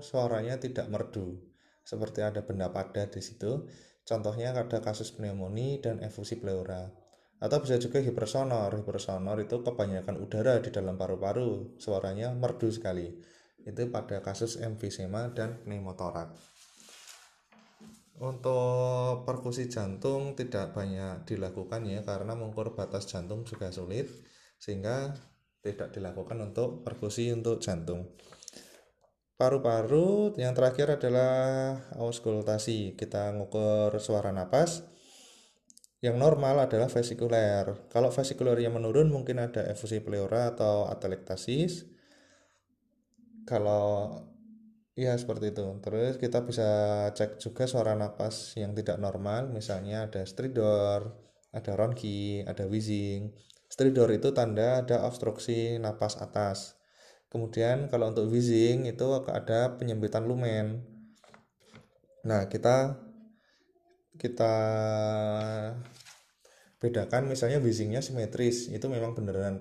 [0.00, 1.38] suaranya tidak merdu,
[1.84, 3.68] seperti ada benda padat di situ.
[4.02, 6.90] Contohnya ada kasus pneumonia dan efusi pleura.
[7.42, 8.70] Atau bisa juga hipersonor.
[8.78, 13.10] Hipersonor itu kebanyakan udara di dalam paru-paru, suaranya merdu sekali.
[13.66, 16.30] Itu pada kasus emfisema dan pneumotorak.
[18.22, 24.06] Untuk perkusi jantung tidak banyak dilakukan ya karena mengukur batas jantung juga sulit
[24.62, 25.10] sehingga
[25.58, 28.14] tidak dilakukan untuk perkusi untuk jantung.
[29.34, 32.94] Paru-paru yang terakhir adalah auskultasi.
[32.94, 34.91] Kita mengukur suara napas
[36.02, 37.86] yang normal adalah vesikuler.
[37.86, 41.86] Kalau vesikulernya menurun mungkin ada efusi pleura atau atelektasis.
[43.46, 44.10] Kalau
[44.98, 45.66] ya seperti itu.
[45.78, 46.70] Terus kita bisa
[47.14, 51.14] cek juga suara napas yang tidak normal, misalnya ada stridor,
[51.54, 53.30] ada ronki, ada wheezing.
[53.70, 56.76] Stridor itu tanda ada obstruksi napas atas.
[57.32, 60.84] Kemudian kalau untuk wheezing itu ada penyempitan lumen.
[62.28, 63.00] Nah, kita
[64.22, 64.54] kita
[66.78, 69.58] bedakan misalnya wheezingnya simetris itu memang beneran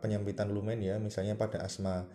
[0.00, 2.08] penyempitan lumen ya misalnya pada asma.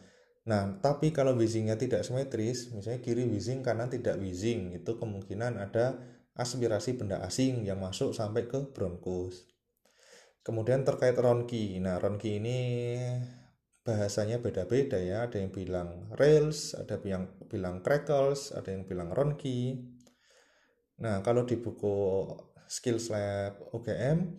[0.45, 5.97] Nah tapi kalau wheezingnya tidak simetris misalnya kiri wheezing kanan tidak wheezing itu kemungkinan ada
[6.37, 9.49] aspirasi benda asing yang masuk sampai ke bronkus.
[10.45, 12.59] Kemudian terkait ronki nah ronki ini
[13.81, 19.79] bahasanya beda-beda ya ada yang bilang rails ada yang bilang crackles ada yang bilang ronki
[20.97, 22.25] nah kalau di buku
[22.67, 24.33] Skills Lab UGM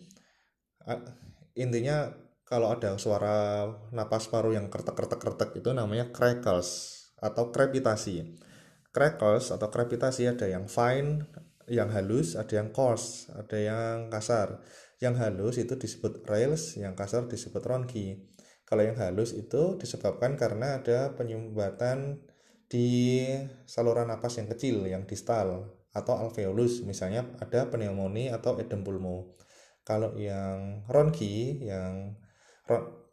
[1.56, 2.12] intinya
[2.48, 8.40] kalau ada suara napas paru yang kertek-kertek-kertek itu namanya crackles atau krepitasi.
[8.88, 11.28] Crackles atau krepitasi ada yang fine,
[11.68, 14.64] yang halus, ada yang coarse, ada yang kasar.
[14.96, 18.16] Yang halus itu disebut rails, yang kasar disebut ronki.
[18.64, 22.24] Kalau yang halus itu disebabkan karena ada penyumbatan
[22.64, 23.28] di
[23.68, 29.34] saluran napas yang kecil, yang distal atau alveolus misalnya ada pneumonia atau edem pulmo.
[29.82, 32.14] Kalau yang ronki yang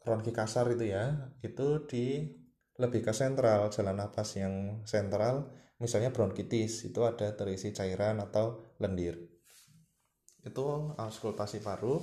[0.05, 2.29] ronki kasar itu ya itu di
[2.75, 9.15] lebih ke sentral jalan napas yang sentral misalnya bronkitis itu ada terisi cairan atau lendir.
[10.45, 11.99] Itu auskultasi paru.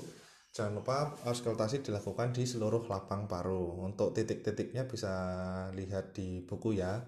[0.52, 3.80] Jangan lupa auskultasi dilakukan di seluruh lapang paru.
[3.88, 5.12] Untuk titik-titiknya bisa
[5.72, 7.00] lihat di buku ya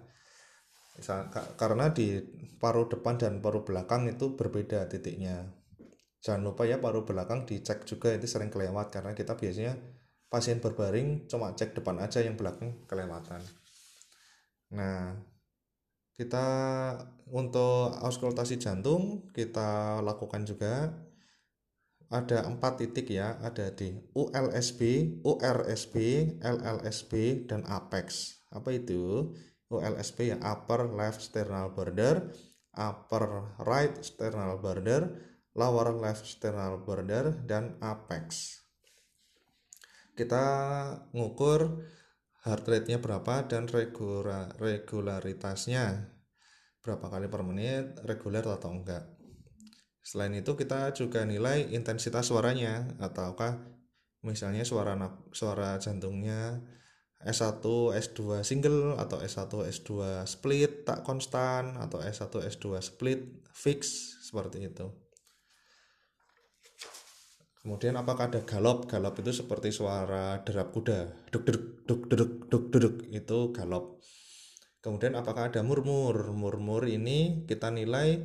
[1.59, 2.23] karena di
[2.55, 5.43] paru depan dan paru belakang itu berbeda titiknya.
[6.23, 9.75] Jangan lupa ya paru belakang dicek juga itu sering kelewat karena kita biasanya
[10.31, 13.43] pasien berbaring cuma cek depan aja yang belakang kelewatan.
[14.73, 15.19] Nah
[16.15, 16.47] kita
[17.29, 20.95] untuk auskultasi jantung kita lakukan juga.
[22.05, 24.79] Ada empat titik ya ada di ULSB,
[25.25, 25.95] URSB,
[26.37, 27.13] LLSB
[27.49, 28.39] dan apex.
[28.53, 29.33] Apa itu
[29.69, 32.31] ULSB ya upper left sternal border,
[32.77, 35.09] upper right sternal border,
[35.57, 38.59] lower left sternal border dan apex.
[40.13, 40.45] Kita
[41.11, 41.81] ngukur
[42.45, 46.13] heart rate-nya berapa dan regularitasnya
[46.85, 49.09] berapa kali per menit, reguler atau enggak.
[50.05, 53.57] Selain itu kita juga nilai intensitas suaranya ataukah
[54.21, 54.93] misalnya suara
[55.33, 56.61] suara jantungnya
[57.25, 57.65] S1
[57.97, 64.85] S2 single atau S1 S2 split tak konstan atau S1 S2 split fix seperti itu.
[67.65, 68.85] Kemudian apakah ada galop?
[68.85, 71.25] Galop itu seperti suara derap kuda.
[71.33, 73.97] Duk duk duk duk duk duk itu galop.
[74.85, 76.29] Kemudian apakah ada murmur?
[76.29, 78.21] Murmur ini kita nilai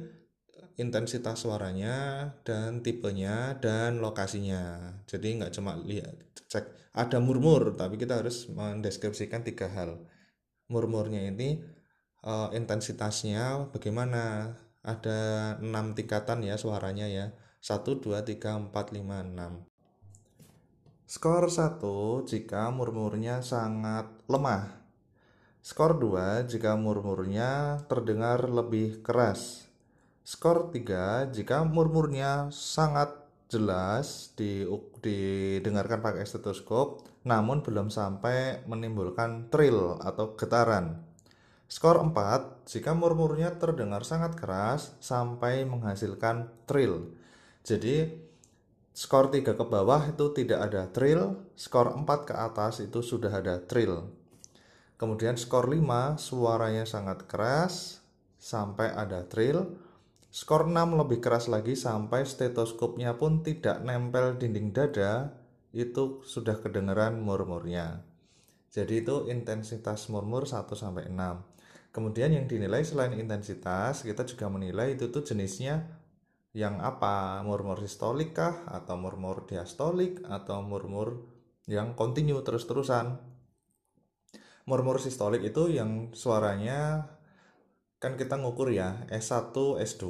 [0.78, 4.94] intensitas suaranya dan tipenya dan lokasinya.
[5.08, 6.14] Jadi nggak cuma lihat
[6.50, 10.02] cek ada murmur tapi kita harus mendeskripsikan tiga hal.
[10.70, 11.58] Murmurnya ini
[12.22, 14.54] uh, intensitasnya bagaimana?
[14.80, 17.36] Ada enam tingkatan ya suaranya ya.
[17.60, 19.70] 1 2 3 4 5 6
[21.10, 21.82] skor 1
[22.30, 24.78] jika murmurnya sangat lemah.
[25.58, 29.69] Skor 2 jika murmurnya terdengar lebih keras
[30.24, 33.12] skor 3 jika murmurnya sangat
[33.50, 34.62] jelas di,
[35.02, 41.04] didengarkan pakai stetoskop namun belum sampai menimbulkan trill atau getaran.
[41.70, 47.14] Skor 4 jika murmurnya terdengar sangat keras sampai menghasilkan trill.
[47.62, 48.10] Jadi
[48.90, 53.62] skor 3 ke bawah itu tidak ada trill, skor 4 ke atas itu sudah ada
[53.62, 54.10] trill.
[54.98, 58.00] Kemudian skor 5 suaranya sangat keras,
[58.40, 59.79] sampai ada trill.
[60.30, 65.34] Skor 6 lebih keras lagi sampai stetoskopnya pun tidak nempel dinding dada,
[65.74, 68.06] itu sudah kedengeran murmurnya.
[68.70, 71.90] Jadi itu intensitas murmur 1 sampai 6.
[71.90, 75.98] Kemudian yang dinilai selain intensitas, kita juga menilai itu tuh jenisnya
[76.54, 77.42] yang apa?
[77.42, 81.26] Murmur sistolik kah atau murmur diastolik atau murmur
[81.66, 83.18] yang kontinu terus-terusan.
[84.70, 87.10] Murmur sistolik itu yang suaranya
[88.00, 89.52] kan kita ngukur ya S1,
[89.84, 90.04] S2,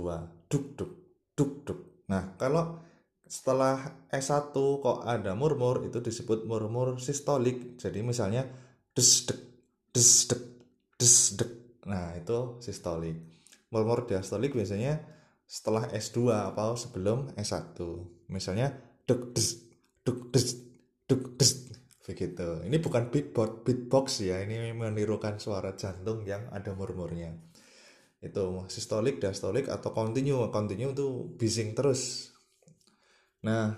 [0.46, 0.92] duk duk,
[1.34, 1.80] duk duk.
[2.06, 2.78] Nah, kalau
[3.26, 7.76] setelah S1 kok ada murmur itu disebut murmur sistolik.
[7.82, 8.46] Jadi misalnya
[8.94, 9.40] des dek,
[9.90, 10.42] des dek,
[10.98, 11.50] des dek
[11.88, 13.16] Nah, itu sistolik.
[13.74, 15.00] Murmur diastolik biasanya
[15.46, 17.78] setelah S2 atau sebelum S1.
[18.30, 18.74] Misalnya
[19.06, 19.58] duk des,
[20.06, 20.46] duk des,
[21.10, 21.50] duk des
[22.06, 22.66] begitu.
[22.66, 27.30] Ini bukan beatbox, beatbox ya, ini menirukan suara jantung yang ada murmurnya.
[28.20, 30.52] Itu sistolik, diastolik atau continue.
[30.52, 31.08] Continue itu
[31.40, 32.32] bising terus.
[33.40, 33.72] Nah,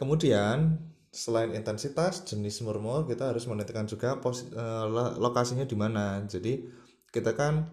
[0.00, 0.80] kemudian
[1.12, 4.88] selain intensitas jenis murmur kita harus menentukan juga pos, uh,
[5.20, 6.64] lokasinya di mana jadi
[7.12, 7.68] kita kan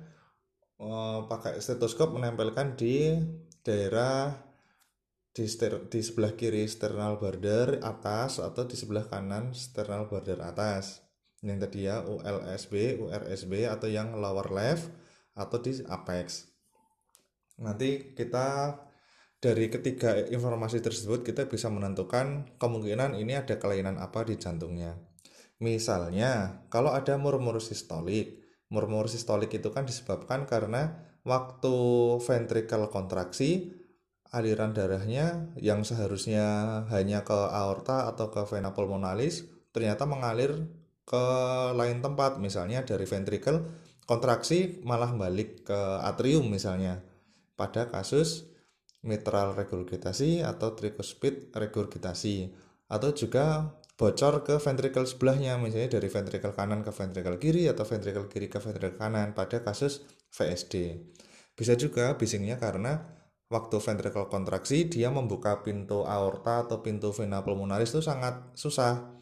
[0.83, 3.15] uh, pakai stetoskop menempelkan di
[3.63, 4.35] daerah
[5.31, 10.99] di, ster, di sebelah kiri sternal border atas atau di sebelah kanan sternal border atas
[11.39, 14.91] yang tadi ya ULSB, URSB atau yang lower left
[15.39, 16.51] atau di apex
[17.59, 18.75] nanti kita
[19.39, 24.99] dari ketiga informasi tersebut kita bisa menentukan kemungkinan ini ada kelainan apa di jantungnya.
[25.63, 31.75] Misalnya, kalau ada murmur sistolik, murmur sistolik itu kan disebabkan karena waktu
[32.19, 33.75] ventricle kontraksi
[34.29, 40.69] aliran darahnya yang seharusnya hanya ke aorta atau ke vena pulmonalis ternyata mengalir
[41.01, 41.25] ke
[41.73, 43.65] lain tempat misalnya dari ventricle
[44.09, 47.05] kontraksi malah balik ke atrium misalnya
[47.53, 48.49] pada kasus
[49.05, 52.49] mitral regurgitasi atau tricuspid regurgitasi
[52.89, 58.25] atau juga bocor ke ventricle sebelahnya misalnya dari ventricle kanan ke ventricle kiri atau ventricle
[58.25, 60.01] kiri ke ventricle kanan pada kasus
[60.33, 61.05] VSD.
[61.53, 63.05] Bisa juga bisingnya karena
[63.51, 69.19] waktu ventricle kontraksi dia membuka pintu aorta atau pintu vena pulmonalis itu sangat susah.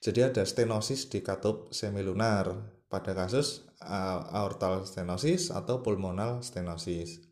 [0.00, 2.56] Jadi ada stenosis di katup semilunar
[2.92, 7.24] pada kasus aortal stenosis atau pulmonal stenosis.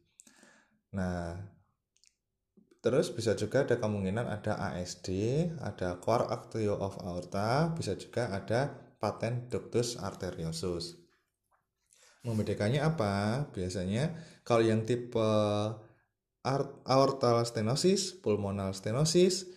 [0.97, 1.37] Nah,
[2.79, 5.11] Terus bisa juga ada kemungkinan ada ASD,
[5.59, 8.71] ada core arterio of aorta, bisa juga ada
[9.03, 10.95] patent ductus arteriosus.
[12.23, 13.47] Membedakannya apa?
[13.51, 14.15] Biasanya
[14.47, 15.19] kalau yang tipe
[16.87, 19.51] aortal stenosis, pulmonal stenosis,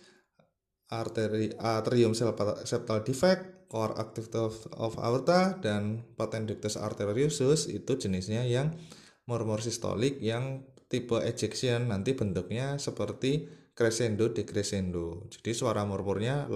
[0.90, 8.44] arteri atrium septal defect, core activity of, of aorta dan patent ductus arteriosus itu jenisnya
[8.44, 8.76] yang
[9.24, 15.24] murmur sistolik yang tipe ejection nanti bentuknya seperti crescendo decrescendo.
[15.32, 16.52] Jadi suara murmurnya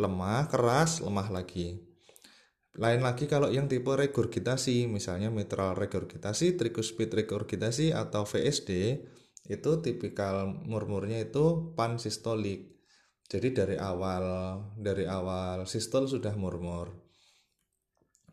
[0.00, 1.84] lemah, keras, lemah lagi.
[2.74, 8.98] Lain lagi kalau yang tipe regurgitasi, misalnya mitral regurgitasi, tricuspid regurgitasi atau VSD,
[9.46, 12.73] itu tipikal murmurnya itu pansistolik.
[13.24, 14.24] Jadi dari awal
[14.76, 16.92] dari awal sistol sudah murmur.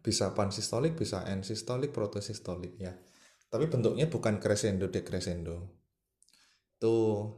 [0.01, 2.93] Bisa pansistolik, bisa ensistolik, protosistolik ya.
[3.51, 5.69] Tapi bentuknya bukan crescendo decrescendo.
[6.81, 7.37] Tuh.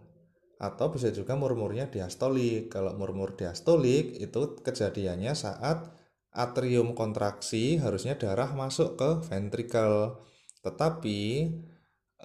[0.62, 2.72] Atau bisa juga murmurnya diastolik.
[2.72, 5.92] Kalau murmur diastolik itu kejadiannya saat
[6.34, 10.18] atrium kontraksi harusnya darah masuk ke ventricle
[10.66, 11.54] tetapi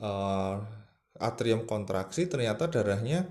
[0.00, 0.64] uh,
[1.20, 3.28] atrium kontraksi ternyata darahnya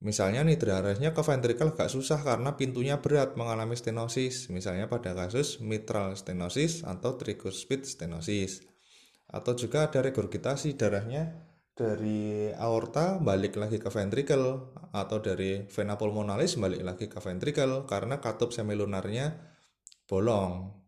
[0.00, 4.48] misalnya nih darahnya ke ventricle agak susah karena pintunya berat mengalami stenosis.
[4.48, 8.64] Misalnya pada kasus mitral stenosis atau tricuspid stenosis.
[9.30, 16.58] Atau juga ada regurgitasi darahnya dari aorta balik lagi ke ventricle atau dari vena pulmonalis
[16.60, 19.38] balik lagi ke ventricle karena katup semilunarnya
[20.08, 20.80] bolong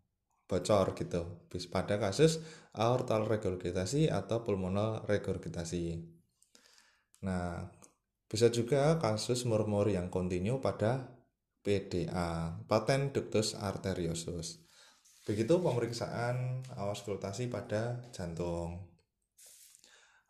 [0.49, 1.49] bocor gitu.
[1.71, 2.41] Pada kasus
[2.77, 6.01] aortal regurgitasi atau pulmonal regurgitasi.
[7.23, 7.82] Nah
[8.33, 11.13] bisa juga kasus murmur yang kontinu pada
[11.61, 14.63] PDA patent ductus arteriosus
[15.23, 18.91] Begitu pemeriksaan auskultasi pada jantung.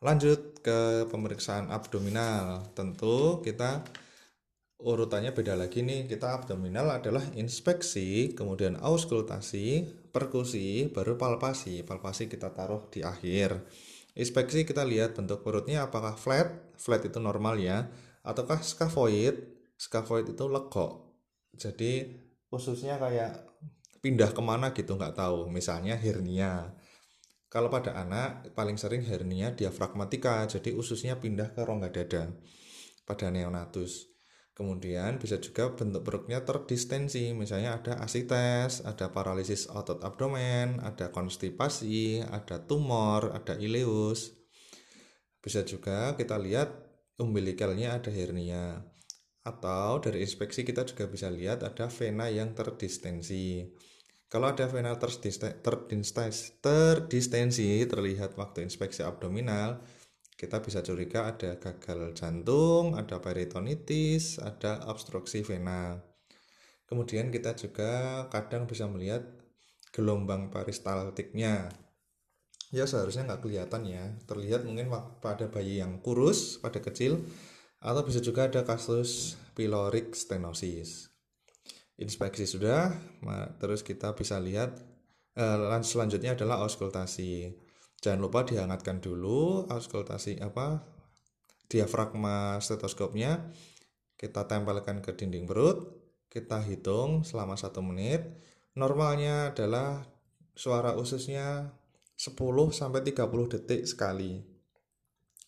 [0.05, 2.69] Lanjut ke pemeriksaan abdominal.
[2.77, 3.89] Tentu kita
[4.85, 6.05] urutannya beda lagi nih.
[6.05, 11.89] Kita abdominal adalah inspeksi, kemudian auskultasi, perkusi, baru palpasi.
[11.89, 13.65] Palpasi kita taruh di akhir.
[14.13, 17.89] Inspeksi kita lihat bentuk perutnya apakah flat, flat itu normal ya,
[18.21, 19.41] ataukah scaphoid,
[19.81, 21.17] scaphoid itu legok.
[21.57, 22.13] Jadi
[22.53, 23.49] khususnya kayak
[24.05, 26.75] pindah ke mana gitu nggak tahu misalnya hernia
[27.53, 32.33] Kalau pada anak paling sering hernia diafragmatika, jadi ususnya pindah ke rongga dada
[33.05, 34.12] pada neonatus.
[34.63, 42.23] Kemudian bisa juga bentuk perutnya terdistensi, misalnya ada asites, ada paralisis otot abdomen, ada konstipasi,
[42.23, 44.39] ada tumor, ada ileus.
[45.43, 46.71] Bisa juga kita lihat
[47.19, 48.87] umbilikalnya ada hernia.
[49.43, 53.67] Atau dari inspeksi kita juga bisa lihat ada vena yang terdistensi.
[54.31, 59.83] Kalau ada vena terdistensi terlihat waktu inspeksi abdominal,
[60.35, 66.01] kita bisa curiga ada gagal jantung, ada peritonitis, ada obstruksi vena.
[66.89, 69.23] Kemudian kita juga kadang bisa melihat
[69.95, 71.71] gelombang peristaltiknya.
[72.73, 74.89] Ya seharusnya nggak kelihatan ya, terlihat mungkin
[75.21, 77.21] pada bayi yang kurus, pada kecil,
[77.83, 81.13] atau bisa juga ada kasus pyloric stenosis
[82.03, 82.91] inspeksi sudah
[83.63, 84.75] terus kita bisa lihat
[85.37, 87.55] eh, selanjutnya adalah auskultasi
[88.03, 90.83] jangan lupa dihangatkan dulu auskultasi apa
[91.71, 93.49] diafragma stetoskopnya.
[94.19, 98.25] Kita tempelkan ke dinding perut kita hitung selama satu menit.
[98.73, 100.01] Normalnya adalah
[100.57, 101.77] suara ususnya
[102.17, 104.41] 10 sampai 30 detik sekali.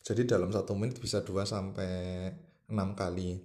[0.05, 2.28] Jadi dalam satu menit bisa 2 sampai
[2.68, 3.40] 6 kali.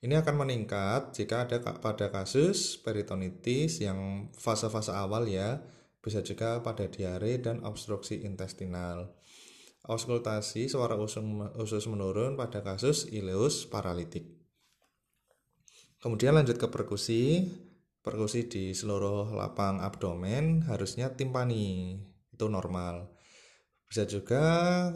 [0.00, 5.58] Ini akan meningkat jika ada pada kasus peritonitis yang fase-fase awal ya,
[6.00, 9.16] bisa juga pada diare dan obstruksi intestinal.
[9.84, 14.28] Auskultasi suara usus menurun pada kasus ileus paralitik.
[16.00, 17.48] Kemudian lanjut ke perkusi.
[18.00, 22.00] Perkusi di seluruh lapang abdomen harusnya timpani,
[22.32, 23.12] itu normal.
[23.84, 24.40] Bisa juga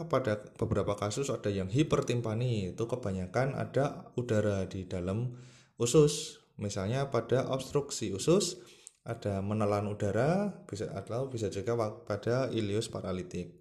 [0.09, 5.37] pada beberapa kasus ada yang hipertimpani, itu kebanyakan ada udara di dalam
[5.77, 6.41] usus.
[6.57, 8.57] Misalnya pada obstruksi usus
[9.05, 11.77] ada menelan udara, bisa atau bisa juga
[12.09, 13.53] pada ileus paralitik.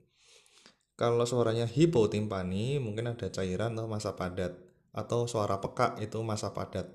[0.97, 4.57] Kalau suaranya hipotimpani mungkin ada cairan atau masa padat
[4.95, 6.89] atau suara pekak itu masa padat.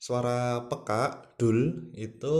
[0.00, 2.36] Suara pekak dul itu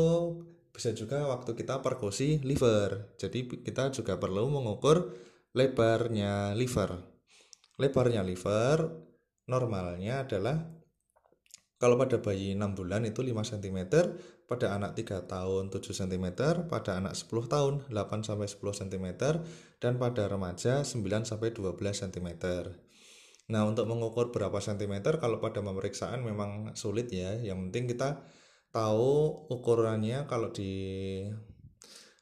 [0.73, 3.13] bisa juga waktu kita perkusi liver.
[3.21, 5.13] Jadi kita juga perlu mengukur
[5.53, 6.97] lebarnya liver.
[7.77, 8.89] Lebarnya liver
[9.45, 10.80] normalnya adalah
[11.81, 13.79] kalau pada bayi 6 bulan itu 5 cm,
[14.45, 16.27] pada anak 3 tahun 7 cm,
[16.69, 19.07] pada anak 10 tahun 8 sampai 10 cm
[19.81, 22.29] dan pada remaja 9 sampai 12 cm.
[23.51, 27.35] Nah, untuk mengukur berapa cm kalau pada pemeriksaan memang sulit ya.
[27.41, 28.23] Yang penting kita
[28.71, 31.27] tahu ukurannya kalau di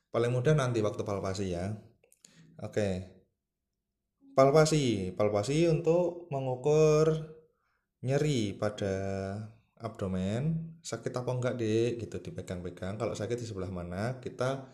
[0.09, 1.77] paling mudah nanti waktu palpasi ya
[2.65, 2.89] oke
[4.33, 7.37] palpasi palpasi untuk mengukur
[7.99, 8.95] nyeri pada
[9.79, 12.99] abdomen sakit apa enggak dek gitu dipegang-pegang.
[12.99, 14.67] Kalau sakit di sebelah mana kita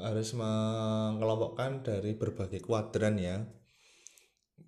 [0.00, 3.44] harus mengelompokkan dari berbagai kuadran ya.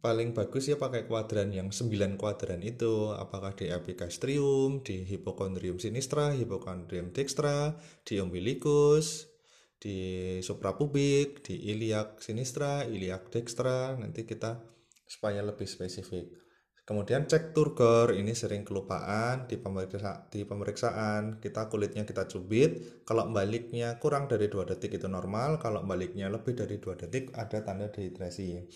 [0.02, 3.14] Paling bagus ya pakai kuadran yang 9 kuadran itu.
[3.14, 9.30] Apakah di epigastrium, di hipokondrium sinistra, hipokondrium dextra, di umbilicus,
[9.78, 13.94] di suprapubik, di iliac sinistra, iliac dextra.
[13.94, 14.58] Nanti kita
[15.06, 16.41] supaya lebih spesifik
[16.82, 23.30] Kemudian cek turgor ini sering kelupaan di pemeriksa, di pemeriksaan kita kulitnya kita cubit kalau
[23.30, 27.86] baliknya kurang dari dua detik itu normal kalau baliknya lebih dari dua detik ada tanda
[27.86, 28.66] dehidrasi.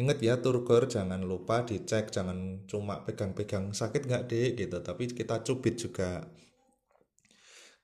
[0.00, 5.44] Ingat ya turgor jangan lupa dicek jangan cuma pegang-pegang sakit nggak deh gitu tapi kita
[5.44, 6.24] cubit juga.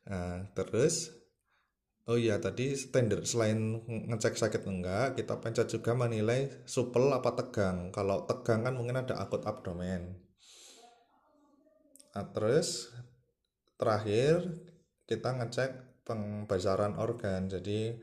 [0.08, 1.15] Nah, terus
[2.06, 7.90] Oh iya tadi standar selain ngecek sakit enggak, kita pencet juga menilai supel apa tegang.
[7.90, 10.14] Kalau tegang kan mungkin ada akut abdomen.
[12.14, 12.94] Nah, terus
[13.74, 14.38] terakhir
[15.10, 15.70] kita ngecek
[16.06, 17.50] pembasaran organ.
[17.50, 17.98] Jadi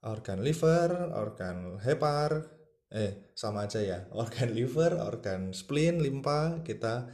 [0.00, 2.48] organ liver, organ hepar,
[2.88, 4.08] eh sama aja ya.
[4.16, 7.04] Organ liver, organ spleen, limpa kita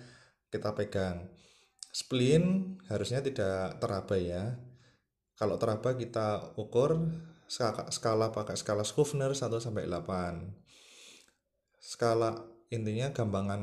[0.54, 1.34] kita pegang.
[1.90, 4.67] Spleen harusnya tidak teraba ya
[5.38, 6.98] kalau teraba kita ukur
[7.46, 11.78] skala, skala pakai skala Schuffner 1 sampai 8.
[11.78, 12.34] Skala
[12.74, 13.62] intinya gampangan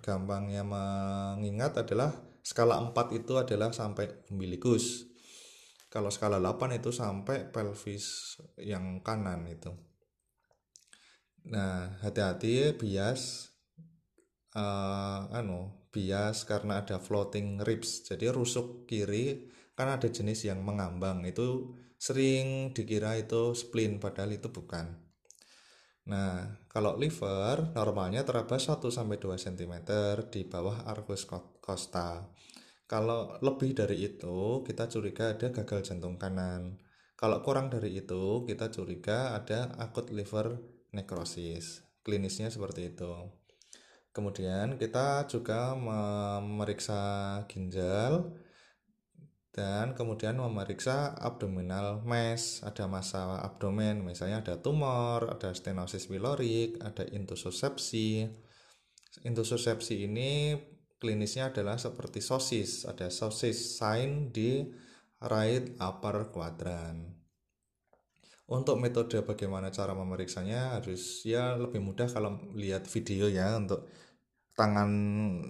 [0.00, 5.12] gampangnya mengingat adalah skala 4 itu adalah sampai umbilikus.
[5.92, 9.76] Kalau skala 8 itu sampai pelvis yang kanan itu.
[11.52, 13.52] Nah, hati-hati bias
[14.56, 18.08] uh, anu, bias karena ada floating ribs.
[18.08, 19.50] Jadi rusuk kiri
[19.80, 25.00] kan ada jenis yang mengambang itu sering dikira itu spleen padahal itu bukan
[26.04, 29.74] nah kalau liver normalnya teraba 1 sampai 2 cm
[30.28, 31.24] di bawah arcus
[31.64, 32.28] costa
[32.84, 36.76] kalau lebih dari itu kita curiga ada gagal jantung kanan
[37.20, 40.56] Kalau kurang dari itu, kita curiga ada akut liver
[40.96, 41.84] necrosis.
[42.00, 43.12] Klinisnya seperti itu.
[44.16, 48.32] Kemudian kita juga memeriksa ginjal
[49.50, 57.02] dan kemudian memeriksa abdominal mass, ada masa abdomen, misalnya ada tumor, ada stenosis pilorik, ada
[57.02, 58.30] intussusepsi.
[59.26, 60.54] Intussusepsi ini
[61.02, 64.70] klinisnya adalah seperti sosis, ada sosis sign di
[65.18, 67.18] right upper quadrant.
[68.46, 73.90] Untuk metode bagaimana cara memeriksanya harus ya lebih mudah kalau lihat video ya untuk
[74.54, 74.90] tangan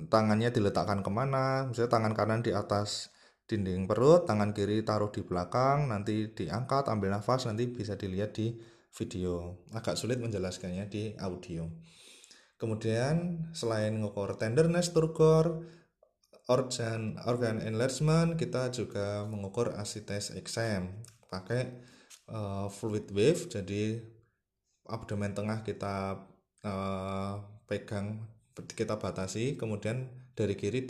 [0.08, 3.12] tangannya diletakkan ke mana, misalnya tangan kanan di atas
[3.50, 8.54] dinding perut, tangan kiri taruh di belakang, nanti diangkat, ambil nafas, nanti bisa dilihat di
[8.94, 9.66] video.
[9.74, 11.66] Agak sulit menjelaskannya di audio.
[12.54, 15.66] Kemudian selain ngukur tenderness turgor,
[16.50, 20.90] organ organ enlargement kita juga mengukur asites exam
[21.30, 21.78] pakai
[22.26, 24.02] uh, fluid wave jadi
[24.90, 26.26] abdomen tengah kita
[26.66, 27.34] uh,
[27.70, 28.26] pegang
[28.74, 30.82] kita batasi kemudian dari kiri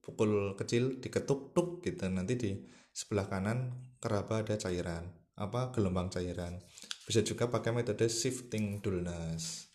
[0.00, 2.08] dipukul kecil diketuk tuk gitu.
[2.08, 2.50] Nanti di
[2.90, 3.68] sebelah kanan
[4.00, 5.04] keraba ada cairan
[5.36, 6.56] apa gelombang cairan.
[7.04, 9.68] Bisa juga pakai metode shifting dullness.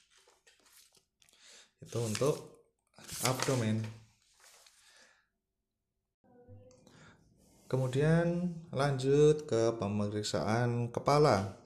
[1.81, 2.65] Itu untuk
[3.25, 3.81] abdomen.
[7.65, 11.57] Kemudian lanjut ke pemeriksaan kepala.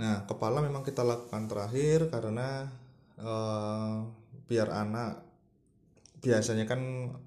[0.00, 2.64] Nah, kepala memang kita lakukan terakhir karena
[3.20, 3.94] eh,
[4.48, 5.27] biar anak
[6.18, 6.80] biasanya kan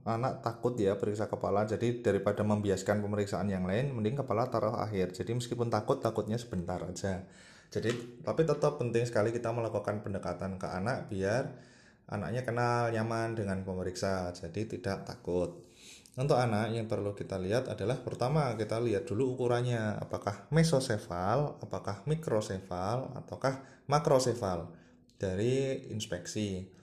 [0.03, 5.15] anak takut ya periksa kepala jadi daripada membiaskan pemeriksaan yang lain mending kepala taruh akhir.
[5.15, 7.23] Jadi meskipun takut takutnya sebentar aja.
[7.71, 11.55] Jadi tapi tetap penting sekali kita melakukan pendekatan ke anak biar
[12.11, 14.35] anaknya kenal nyaman dengan pemeriksa.
[14.35, 15.63] Jadi tidak takut.
[16.11, 20.03] Untuk anak yang perlu kita lihat adalah pertama kita lihat dulu ukurannya.
[20.03, 24.67] Apakah mesosefal, apakah mikrosefal, ataukah makrosefal
[25.15, 26.80] dari inspeksi.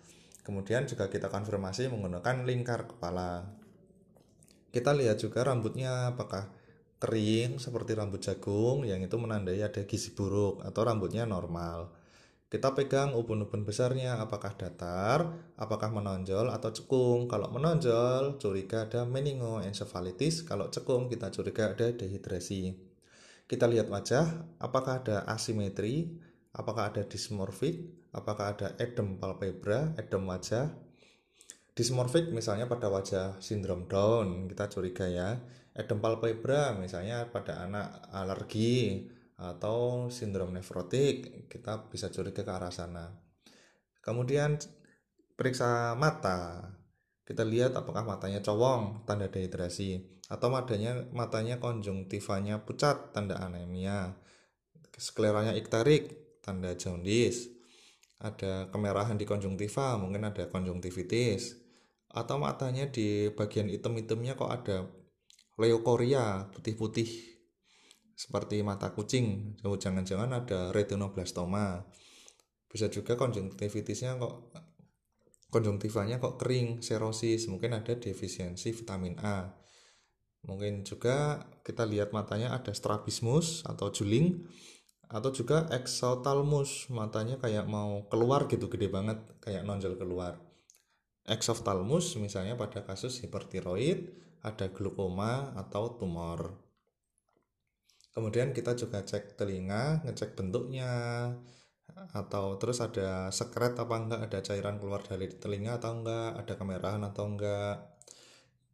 [0.49, 3.53] Kemudian juga kita konfirmasi menggunakan lingkar kepala.
[4.73, 6.49] Kita lihat juga rambutnya apakah
[6.97, 11.93] kering seperti rambut jagung yang itu menandai ada gizi buruk atau rambutnya normal.
[12.49, 17.29] Kita pegang ubun-ubun besarnya apakah datar, apakah menonjol atau cekung.
[17.29, 20.49] Kalau menonjol, curiga ada meningoencephalitis.
[20.49, 22.73] Kalau cekung, kita curiga ada dehidrasi.
[23.45, 26.17] Kita lihat wajah, apakah ada asimetri,
[26.59, 30.75] apakah ada dysmorphic, apakah ada edem palpebra, edem wajah.
[31.73, 35.39] Dysmorphic misalnya pada wajah sindrom Down, kita curiga ya.
[35.73, 39.07] Edem palpebra misalnya pada anak alergi,
[39.39, 43.07] atau sindrom nefrotik kita bisa curiga ke arah sana
[44.03, 44.59] kemudian
[45.39, 46.75] periksa mata
[47.23, 54.19] kita lihat apakah matanya cowong tanda dehidrasi atau matanya matanya konjungtivanya pucat tanda anemia
[54.99, 57.53] skleranya ikterik tanda jaundice
[58.25, 61.61] ada kemerahan di konjungtiva mungkin ada konjungtivitis
[62.09, 64.89] atau matanya di bagian item-itemnya kok ada
[65.61, 67.39] leukoria putih-putih
[68.19, 69.59] seperti mata kucing.
[69.63, 71.87] Jangan-jangan ada retinoblastoma.
[72.67, 74.51] Bisa juga konjungtivitisnya kok
[75.49, 79.55] konjungtivanya kok kering serosis mungkin ada defisiensi vitamin A.
[80.45, 84.45] Mungkin juga kita lihat matanya ada strabismus atau juling
[85.09, 90.37] atau juga exophthalmus matanya kayak mau keluar gitu gede banget kayak nonjol keluar.
[91.25, 94.13] Exophthalmus misalnya pada kasus hipertiroid
[94.45, 96.57] ada glukoma atau tumor.
[98.13, 100.93] Kemudian kita juga cek telinga ngecek bentuknya
[102.13, 107.03] atau terus ada sekret apa enggak ada cairan keluar dari telinga atau enggak ada kemerahan
[107.09, 107.97] atau enggak.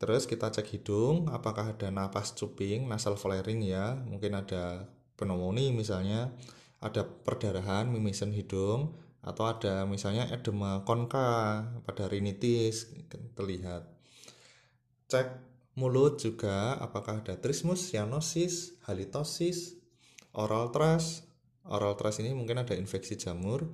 [0.03, 6.35] Terus kita cek hidung apakah ada napas cuping nasal flaring ya mungkin ada pneumonia misalnya
[6.83, 12.93] ada perdarahan mimisan hidung atau ada misalnya edema konka pada rinitis
[13.33, 13.89] terlihat
[15.09, 15.29] cek
[15.79, 19.79] mulut juga apakah ada trismus, cyanosis, halitosis,
[20.35, 21.23] oral thrush.
[21.65, 23.65] Oral thrush ini mungkin ada infeksi jamur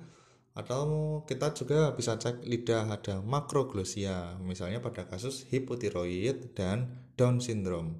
[0.51, 7.99] atau kita juga bisa cek lidah ada makroglosia misalnya pada kasus hipotiroid dan Down syndrome.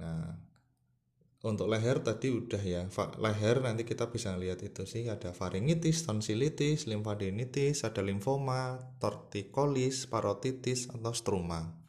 [0.00, 0.36] Nah,
[1.44, 2.88] untuk leher tadi udah ya
[3.20, 10.88] leher nanti kita bisa lihat itu sih ada faringitis, tonsilitis, limfadenitis, ada limfoma, torticollis, parotitis
[10.88, 11.84] atau struma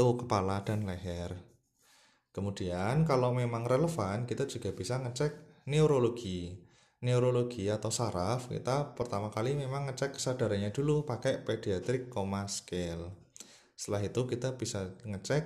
[0.00, 1.36] itu kepala dan leher.
[2.32, 6.56] Kemudian kalau memang relevan kita juga bisa ngecek neurologi.
[7.04, 13.12] Neurologi atau saraf kita pertama kali memang ngecek kesadarannya dulu pakai pediatric coma scale.
[13.76, 15.44] Setelah itu kita bisa ngecek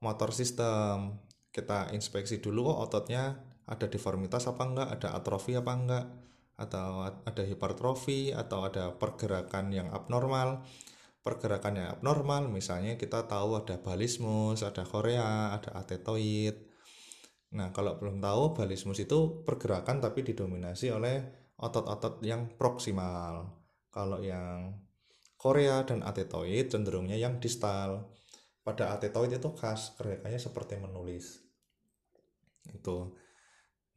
[0.00, 1.20] motor sistem.
[1.52, 3.36] Kita inspeksi dulu oh, ototnya
[3.68, 6.06] ada deformitas apa enggak ada atrofi apa enggak
[6.56, 10.64] atau ada hipertrofi atau ada pergerakan yang abnormal.
[11.22, 16.56] Pergerakan yang abnormal misalnya kita tahu ada balismus ada korea ada atetoid.
[17.54, 21.22] Nah kalau belum tahu balismus itu pergerakan tapi didominasi oleh
[21.62, 23.54] otot-otot yang proksimal
[23.92, 24.82] kalau yang
[25.38, 28.10] korea dan atetoid cenderungnya yang distal
[28.62, 31.42] pada atetoid itu khas gerakannya seperti menulis.
[32.70, 33.18] Itu.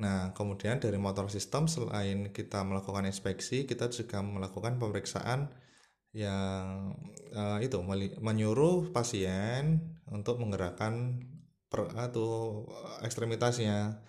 [0.01, 5.53] Nah kemudian dari motor sistem selain kita melakukan inspeksi kita juga melakukan pemeriksaan
[6.15, 6.95] yang
[7.35, 7.75] uh, itu
[8.23, 11.19] menyuruh pasien untuk menggerakkan
[11.67, 12.63] per, atau
[13.03, 13.99] ekstremitasnya.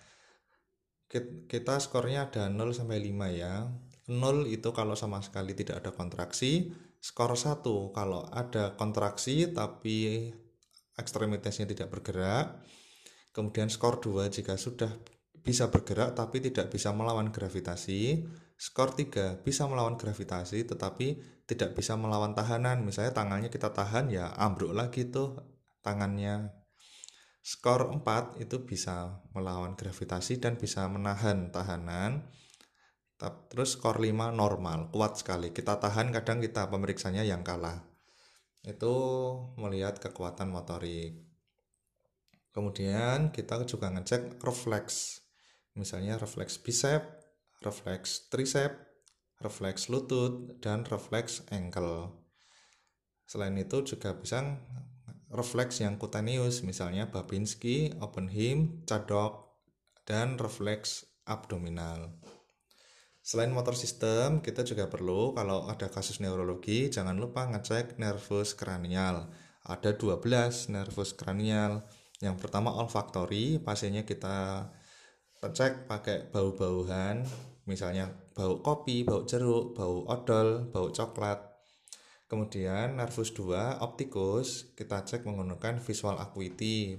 [1.47, 3.71] Kita skornya ada 0 sampai 5 ya.
[4.07, 6.71] 0 itu kalau sama sekali tidak ada kontraksi.
[6.99, 7.63] Skor 1
[7.95, 10.31] kalau ada kontraksi tapi
[10.97, 12.65] ekstremitasnya tidak bergerak.
[13.31, 14.89] Kemudian skor 2 jika sudah
[15.45, 18.25] bisa bergerak tapi tidak bisa melawan gravitasi.
[18.57, 22.81] Skor 3 bisa melawan gravitasi tetapi tidak bisa melawan tahanan.
[22.81, 25.37] Misalnya tangannya kita tahan ya ambruk lagi tuh
[25.85, 26.49] tangannya.
[27.45, 32.27] Skor 4 itu bisa melawan gravitasi dan bisa menahan tahanan.
[33.47, 35.53] Terus skor 5 normal, kuat sekali.
[35.53, 37.96] Kita tahan kadang kita pemeriksanya yang kalah
[38.67, 38.95] itu
[39.55, 41.23] melihat kekuatan motorik.
[42.51, 45.23] Kemudian kita juga ngecek refleks.
[45.77, 47.05] Misalnya refleks bicep,
[47.63, 48.75] refleks tricep,
[49.39, 52.11] refleks lutut, dan refleks ankle.
[53.23, 54.57] Selain itu juga bisa
[55.29, 59.59] refleks yang kutaneus, misalnya Babinski, Oppenheim, Cadok,
[60.07, 62.15] dan refleks abdominal.
[63.27, 69.27] Selain motor sistem, kita juga perlu kalau ada kasus neurologi, jangan lupa ngecek nervus kranial.
[69.67, 71.83] Ada 12 nervus kranial.
[72.23, 74.71] Yang pertama olfaktori, pasiennya kita
[75.43, 77.27] cek pakai bau-bauan,
[77.67, 81.43] misalnya bau kopi, bau jeruk, bau odol, bau coklat.
[82.31, 86.95] Kemudian nervus 2, optikus, kita cek menggunakan visual acuity.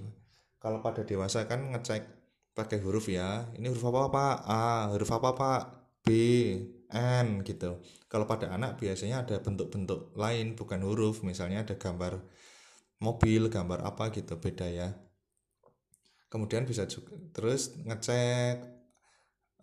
[0.61, 2.05] Kalau pada dewasa kan ngecek
[2.53, 3.49] pakai huruf ya.
[3.57, 4.35] Ini huruf apa Pak?
[4.45, 5.78] A, huruf apa Pak?
[6.89, 7.79] N gitu.
[8.09, 12.17] Kalau pada anak biasanya ada bentuk-bentuk lain bukan huruf, misalnya ada gambar
[12.99, 14.89] mobil, gambar apa gitu, beda ya.
[16.29, 18.61] Kemudian bisa juga terus ngecek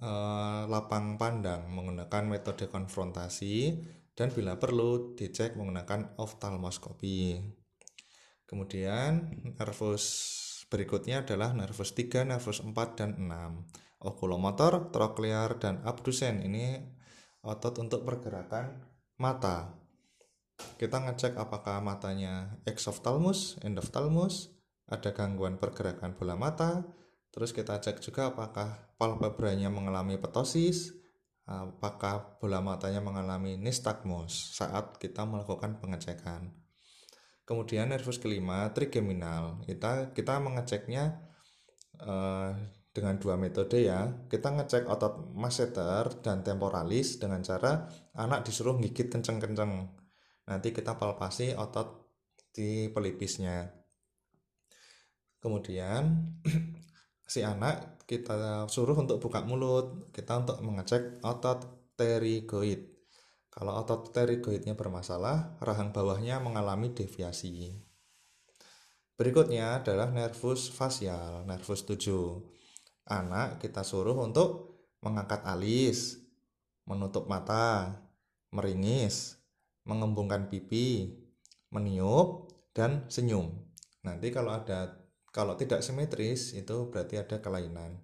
[0.03, 3.83] uh, lapang pandang menggunakan metode konfrontasi
[4.15, 7.43] dan bila perlu dicek menggunakan oftalmoskopi.
[8.47, 10.05] Kemudian nervus
[10.71, 16.41] berikutnya adalah nervus 3, nervus 4 dan 6 okulomotor, troklear, dan abdusen.
[16.47, 16.81] Ini
[17.43, 18.87] otot untuk pergerakan
[19.19, 19.75] mata.
[20.57, 24.57] Kita ngecek apakah matanya exophthalmos, endophthalmos,
[24.89, 26.87] ada gangguan pergerakan bola mata,
[27.35, 30.97] terus kita cek juga apakah palpebranya mengalami ptosis,
[31.45, 36.57] apakah bola matanya mengalami nystagmus saat kita melakukan pengecekan.
[37.47, 41.23] Kemudian nervus kelima trigeminal, kita kita mengeceknya
[42.03, 42.59] uh,
[42.97, 44.09] dengan dua metode ya.
[44.25, 47.85] Kita ngecek otot masseter dan temporalis dengan cara
[48.17, 49.85] anak disuruh gigit kenceng-kenceng.
[50.49, 52.09] Nanti kita palpasi otot
[52.57, 53.69] di pelipisnya.
[55.37, 56.33] Kemudian
[57.33, 60.09] si anak kita suruh untuk buka mulut.
[60.17, 62.97] Kita untuk mengecek otot pterygoid.
[63.53, 67.77] Kalau otot pterygoidnya bermasalah, rahang bawahnya mengalami deviasi.
[69.17, 72.56] Berikutnya adalah nervus facial, nervus 7
[73.07, 76.19] anak kita suruh untuk mengangkat alis,
[76.87, 77.95] menutup mata,
[78.51, 79.39] meringis,
[79.87, 81.15] mengembungkan pipi,
[81.71, 83.55] meniup, dan senyum.
[84.03, 88.01] Nanti kalau ada kalau tidak simetris itu berarti ada kelainan.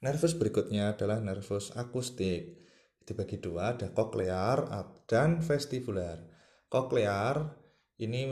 [0.00, 2.56] Nervus berikutnya adalah nervus akustik.
[3.04, 4.64] Dibagi dua, ada koklear
[5.04, 6.24] dan vestibular.
[6.72, 7.59] Koklear
[8.00, 8.24] ini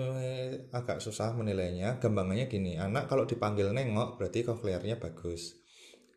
[0.72, 2.00] agak susah menilainya.
[2.00, 5.60] Gampangannya gini anak kalau dipanggil nengok berarti koklearnya bagus.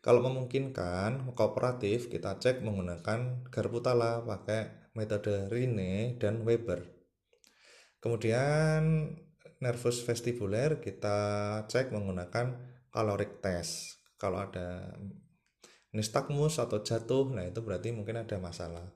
[0.02, 6.90] Kalau memungkinkan kooperatif kita cek menggunakan garputala pakai metode Rine dan Weber.
[8.02, 9.14] Kemudian
[9.62, 11.18] nervus vestibuler kita
[11.70, 12.58] cek menggunakan
[12.90, 14.02] caloric test.
[14.18, 14.96] Kalau ada
[15.92, 18.90] nystagmus atau jatuh nah itu berarti mungkin ada masalah.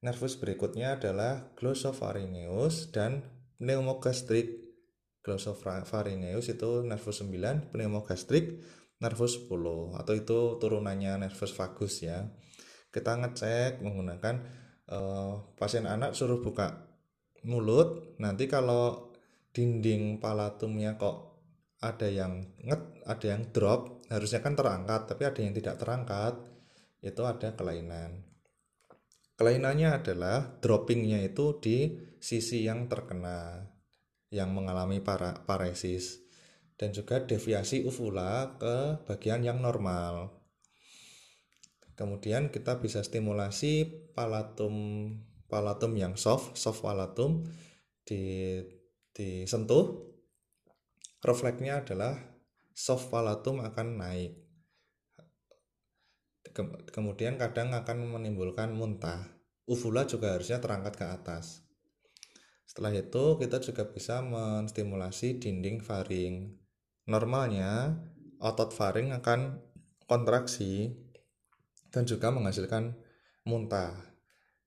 [0.00, 4.72] Nervus berikutnya adalah glossopharyngeus dan pneumogastrik
[5.20, 8.58] glossopharyngeus itu nervus 9 pneumogastrik
[9.00, 12.28] nervus 10 atau itu turunannya nervus vagus ya.
[12.90, 14.34] Kita ngecek menggunakan
[14.90, 16.88] uh, pasien anak suruh buka
[17.44, 18.16] mulut.
[18.20, 19.12] Nanti kalau
[19.56, 21.40] dinding palatumnya kok
[21.80, 26.34] ada yang nget ada yang drop harusnya kan terangkat tapi ada yang tidak terangkat
[27.00, 28.20] itu ada kelainan.
[29.40, 33.64] Kelainannya adalah droppingnya itu di sisi yang terkena
[34.30, 36.22] yang mengalami para paresis
[36.76, 40.38] dan juga deviasi uvula ke bagian yang normal.
[41.98, 43.84] Kemudian kita bisa stimulasi
[44.16, 44.72] palatum
[45.50, 47.44] palatum yang soft soft palatum
[48.06, 48.56] di
[49.12, 50.08] disentuh.
[51.20, 52.16] Refleksnya adalah
[52.72, 54.32] soft palatum akan naik.
[56.88, 59.36] Kemudian kadang akan menimbulkan muntah.
[59.68, 61.69] Uvula juga harusnya terangkat ke atas
[62.70, 66.54] setelah itu kita juga bisa menstimulasi dinding faring.
[67.10, 67.98] Normalnya
[68.38, 69.58] otot faring akan
[70.06, 70.94] kontraksi
[71.90, 72.94] dan juga menghasilkan
[73.42, 73.90] muntah.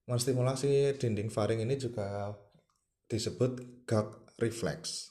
[0.04, 2.36] Menstimulasi dinding faring ini juga
[3.08, 5.08] disebut gag reflex.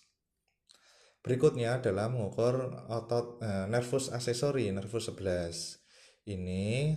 [1.25, 6.29] Berikutnya adalah mengukur otot eh, nervus aksesori, nervus 11.
[6.29, 6.93] Ini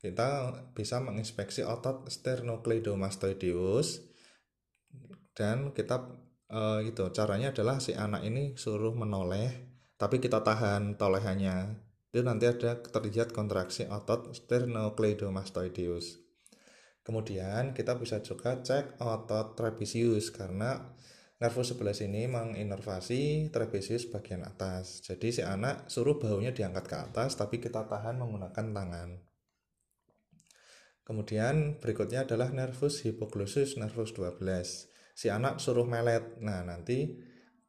[0.00, 4.13] kita bisa menginspeksi otot sternocleidomastoideus
[5.34, 6.08] dan kita
[6.48, 9.50] eh, itu caranya adalah si anak ini suruh menoleh
[9.98, 11.78] tapi kita tahan tolehannya
[12.14, 16.22] itu nanti ada terlihat kontraksi otot sternocleidomastoideus
[17.02, 20.94] kemudian kita bisa juga cek otot trapezius karena
[21.42, 25.02] Nervus 11 ini menginervasi trapezius bagian atas.
[25.02, 29.10] Jadi si anak suruh baunya diangkat ke atas tapi kita tahan menggunakan tangan.
[31.04, 34.93] Kemudian berikutnya adalah nervus hypoglossus nervus 12.
[35.14, 36.36] Si anak suruh melet.
[36.42, 37.14] Nah, nanti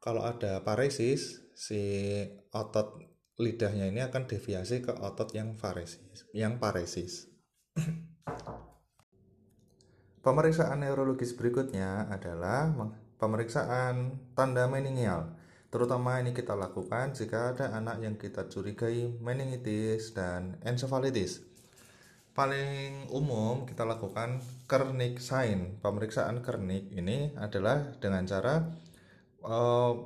[0.02, 1.82] kalau ada paresis, si
[2.52, 2.98] otot
[3.40, 7.30] lidahnya ini akan deviasi ke otot yang paresis, yang paresis.
[10.26, 12.74] Pemeriksaan neurologis berikutnya adalah
[13.14, 15.38] pemeriksaan tanda meningial.
[15.70, 21.46] Terutama ini kita lakukan jika ada anak yang kita curigai meningitis dan encephalitis.
[22.36, 25.80] Paling umum kita lakukan Kernik sign.
[25.80, 28.60] Pemeriksaan Kernik ini adalah dengan cara
[29.40, 29.96] uh,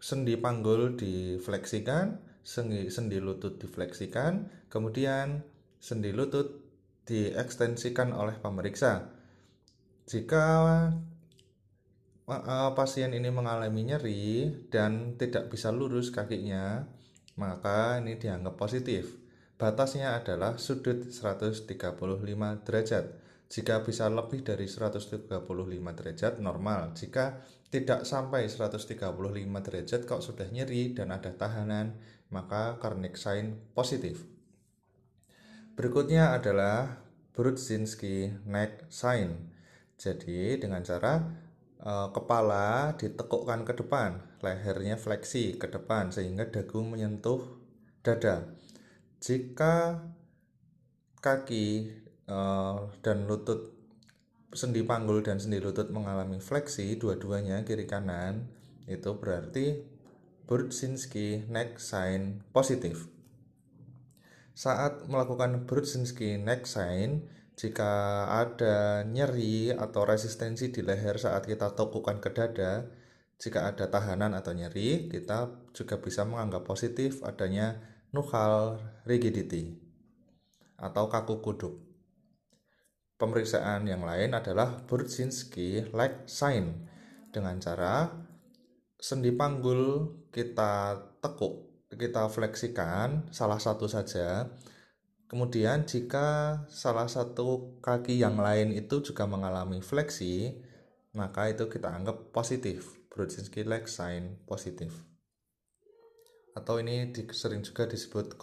[0.00, 5.44] sendi panggul difleksikan, sendi, sendi lutut difleksikan, kemudian
[5.76, 6.64] sendi lutut
[7.04, 9.12] diekstensikan oleh pemeriksa.
[10.08, 10.46] Jika
[12.32, 16.88] uh, pasien ini mengalami nyeri dan tidak bisa lurus kakinya,
[17.36, 19.17] maka ini dianggap positif.
[19.58, 21.66] Batasnya adalah sudut 135
[22.62, 23.04] derajat.
[23.48, 25.26] Jika bisa lebih dari 135
[25.98, 26.94] derajat normal.
[26.94, 28.94] Jika tidak sampai 135
[29.66, 31.98] derajat kok sudah nyeri dan ada tahanan,
[32.30, 34.22] maka karnik sign positif.
[35.74, 37.02] Berikutnya adalah
[37.34, 39.50] Brudzinski neck sign.
[39.98, 41.18] Jadi dengan cara
[41.78, 47.38] Eh, kepala ditekukkan ke depan, lehernya fleksi ke depan sehingga dagu menyentuh
[48.02, 48.50] dada.
[49.18, 49.98] Jika
[51.18, 51.90] kaki
[52.30, 53.74] uh, dan lutut
[54.54, 58.48] sendi panggul dan sendi lutut mengalami fleksi dua-duanya kiri kanan
[58.88, 59.84] itu berarti
[60.48, 63.12] Brudzinski neck sign positif.
[64.56, 72.24] Saat melakukan Brudzinski neck sign, jika ada nyeri atau resistensi di leher saat kita tokukan
[72.24, 72.88] ke dada,
[73.36, 79.76] jika ada tahanan atau nyeri, kita juga bisa menganggap positif adanya nuchal rigidity
[80.78, 81.74] atau kaku kuduk.
[83.18, 86.86] Pemeriksaan yang lain adalah Brudzinski leg sign
[87.34, 88.14] dengan cara
[88.94, 94.46] sendi panggul kita tekuk, kita fleksikan salah satu saja
[95.28, 100.56] Kemudian jika salah satu kaki yang lain itu juga mengalami fleksi,
[101.12, 102.96] maka itu kita anggap positif.
[103.12, 105.07] Brudzinski leg sign positif.
[106.58, 108.34] Atau ini sering juga disebut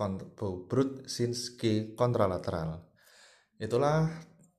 [0.71, 2.87] Brudzinski kontralateral.
[3.59, 4.07] Itulah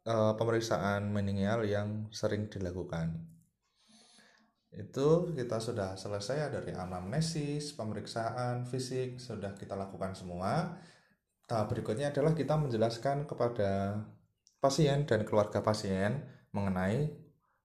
[0.05, 3.17] uh, pemeriksaan meningial yang sering dilakukan.
[4.77, 10.77] Itu kita sudah selesai dari anamnesis, pemeriksaan fisik sudah kita lakukan semua
[11.47, 14.03] Tahap berikutnya adalah kita menjelaskan kepada
[14.59, 17.07] pasien dan keluarga pasien mengenai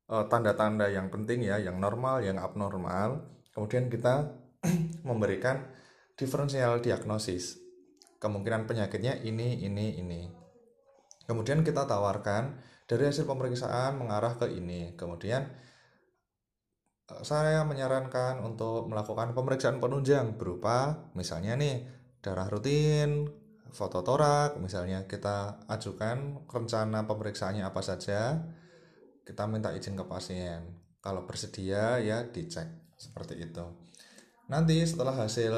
[0.05, 3.41] eh, tanda-tanda uh, yang penting ya, yang normal, yang abnormal.
[3.49, 4.37] Kemudian kita
[5.09, 5.65] memberikan
[6.21, 7.57] diferensial diagnosis.
[8.21, 10.29] Kemungkinan penyakitnya ini, ini, ini.
[11.25, 14.93] Kemudian kita tawarkan dari hasil pemeriksaan mengarah ke ini.
[14.93, 15.41] Kemudian
[17.09, 21.89] eh, saya menyarankan untuk melakukan pemeriksaan penunjang berupa misalnya nih
[22.21, 23.25] darah rutin,
[23.71, 28.43] foto torak misalnya kita ajukan rencana pemeriksaannya apa saja
[29.23, 32.67] kita minta izin ke pasien kalau bersedia ya dicek
[32.99, 33.63] seperti itu
[34.51, 35.55] nanti setelah hasil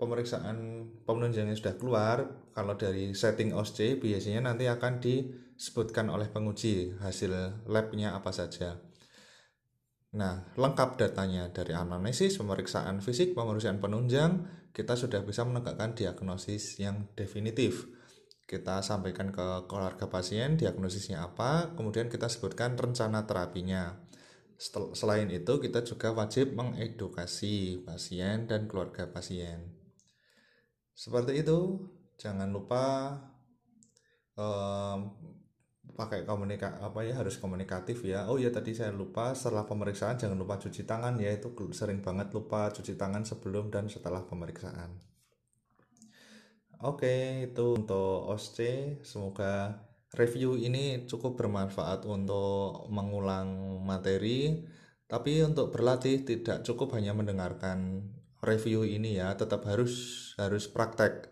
[0.00, 2.16] pemeriksaan penunjangnya sudah keluar
[2.56, 8.80] kalau dari setting OSCE biasanya nanti akan disebutkan oleh penguji hasil labnya apa saja
[10.10, 14.42] Nah, lengkap datanya dari anamnesis, pemeriksaan fisik, pemeriksaan penunjang,
[14.74, 17.86] kita sudah bisa menegakkan diagnosis yang definitif.
[18.42, 23.99] Kita sampaikan ke keluarga pasien diagnosisnya apa, kemudian kita sebutkan rencana terapinya.
[24.92, 29.72] Selain itu, kita juga wajib mengedukasi pasien dan keluarga pasien.
[30.92, 31.88] Seperti itu,
[32.20, 33.16] jangan lupa
[34.36, 35.16] um,
[35.96, 38.28] pakai komunika apa ya harus komunikatif ya.
[38.28, 42.28] Oh ya tadi saya lupa setelah pemeriksaan jangan lupa cuci tangan ya itu sering banget
[42.36, 44.92] lupa cuci tangan sebelum dan setelah pemeriksaan.
[46.80, 48.58] Oke itu untuk OSC
[49.04, 49.84] semoga
[50.16, 54.66] review ini cukup bermanfaat untuk mengulang materi
[55.10, 59.92] tapi untuk berlatih tidak cukup hanya mendengarkan review ini ya tetap harus
[60.38, 61.30] harus praktek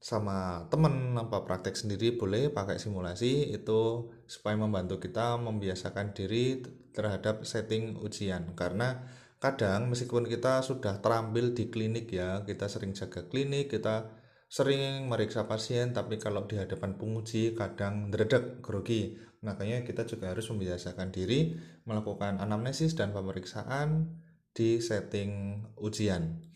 [0.00, 6.64] sama temen apa praktek sendiri boleh pakai simulasi itu supaya membantu kita membiasakan diri
[6.96, 8.56] terhadap setting ujian.
[8.56, 9.04] Karena
[9.36, 14.08] kadang meskipun kita sudah terambil di klinik ya kita sering jaga klinik kita
[14.50, 19.14] sering meriksa pasien tapi kalau di hadapan penguji kadang dredek grogi
[19.46, 21.54] makanya kita juga harus membiasakan diri
[21.86, 24.18] melakukan anamnesis dan pemeriksaan
[24.50, 26.50] di setting ujian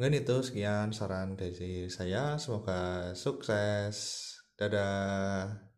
[0.00, 2.40] Mungkin itu sekian saran dari saya.
[2.40, 4.32] Semoga sukses.
[4.56, 5.69] Dadah.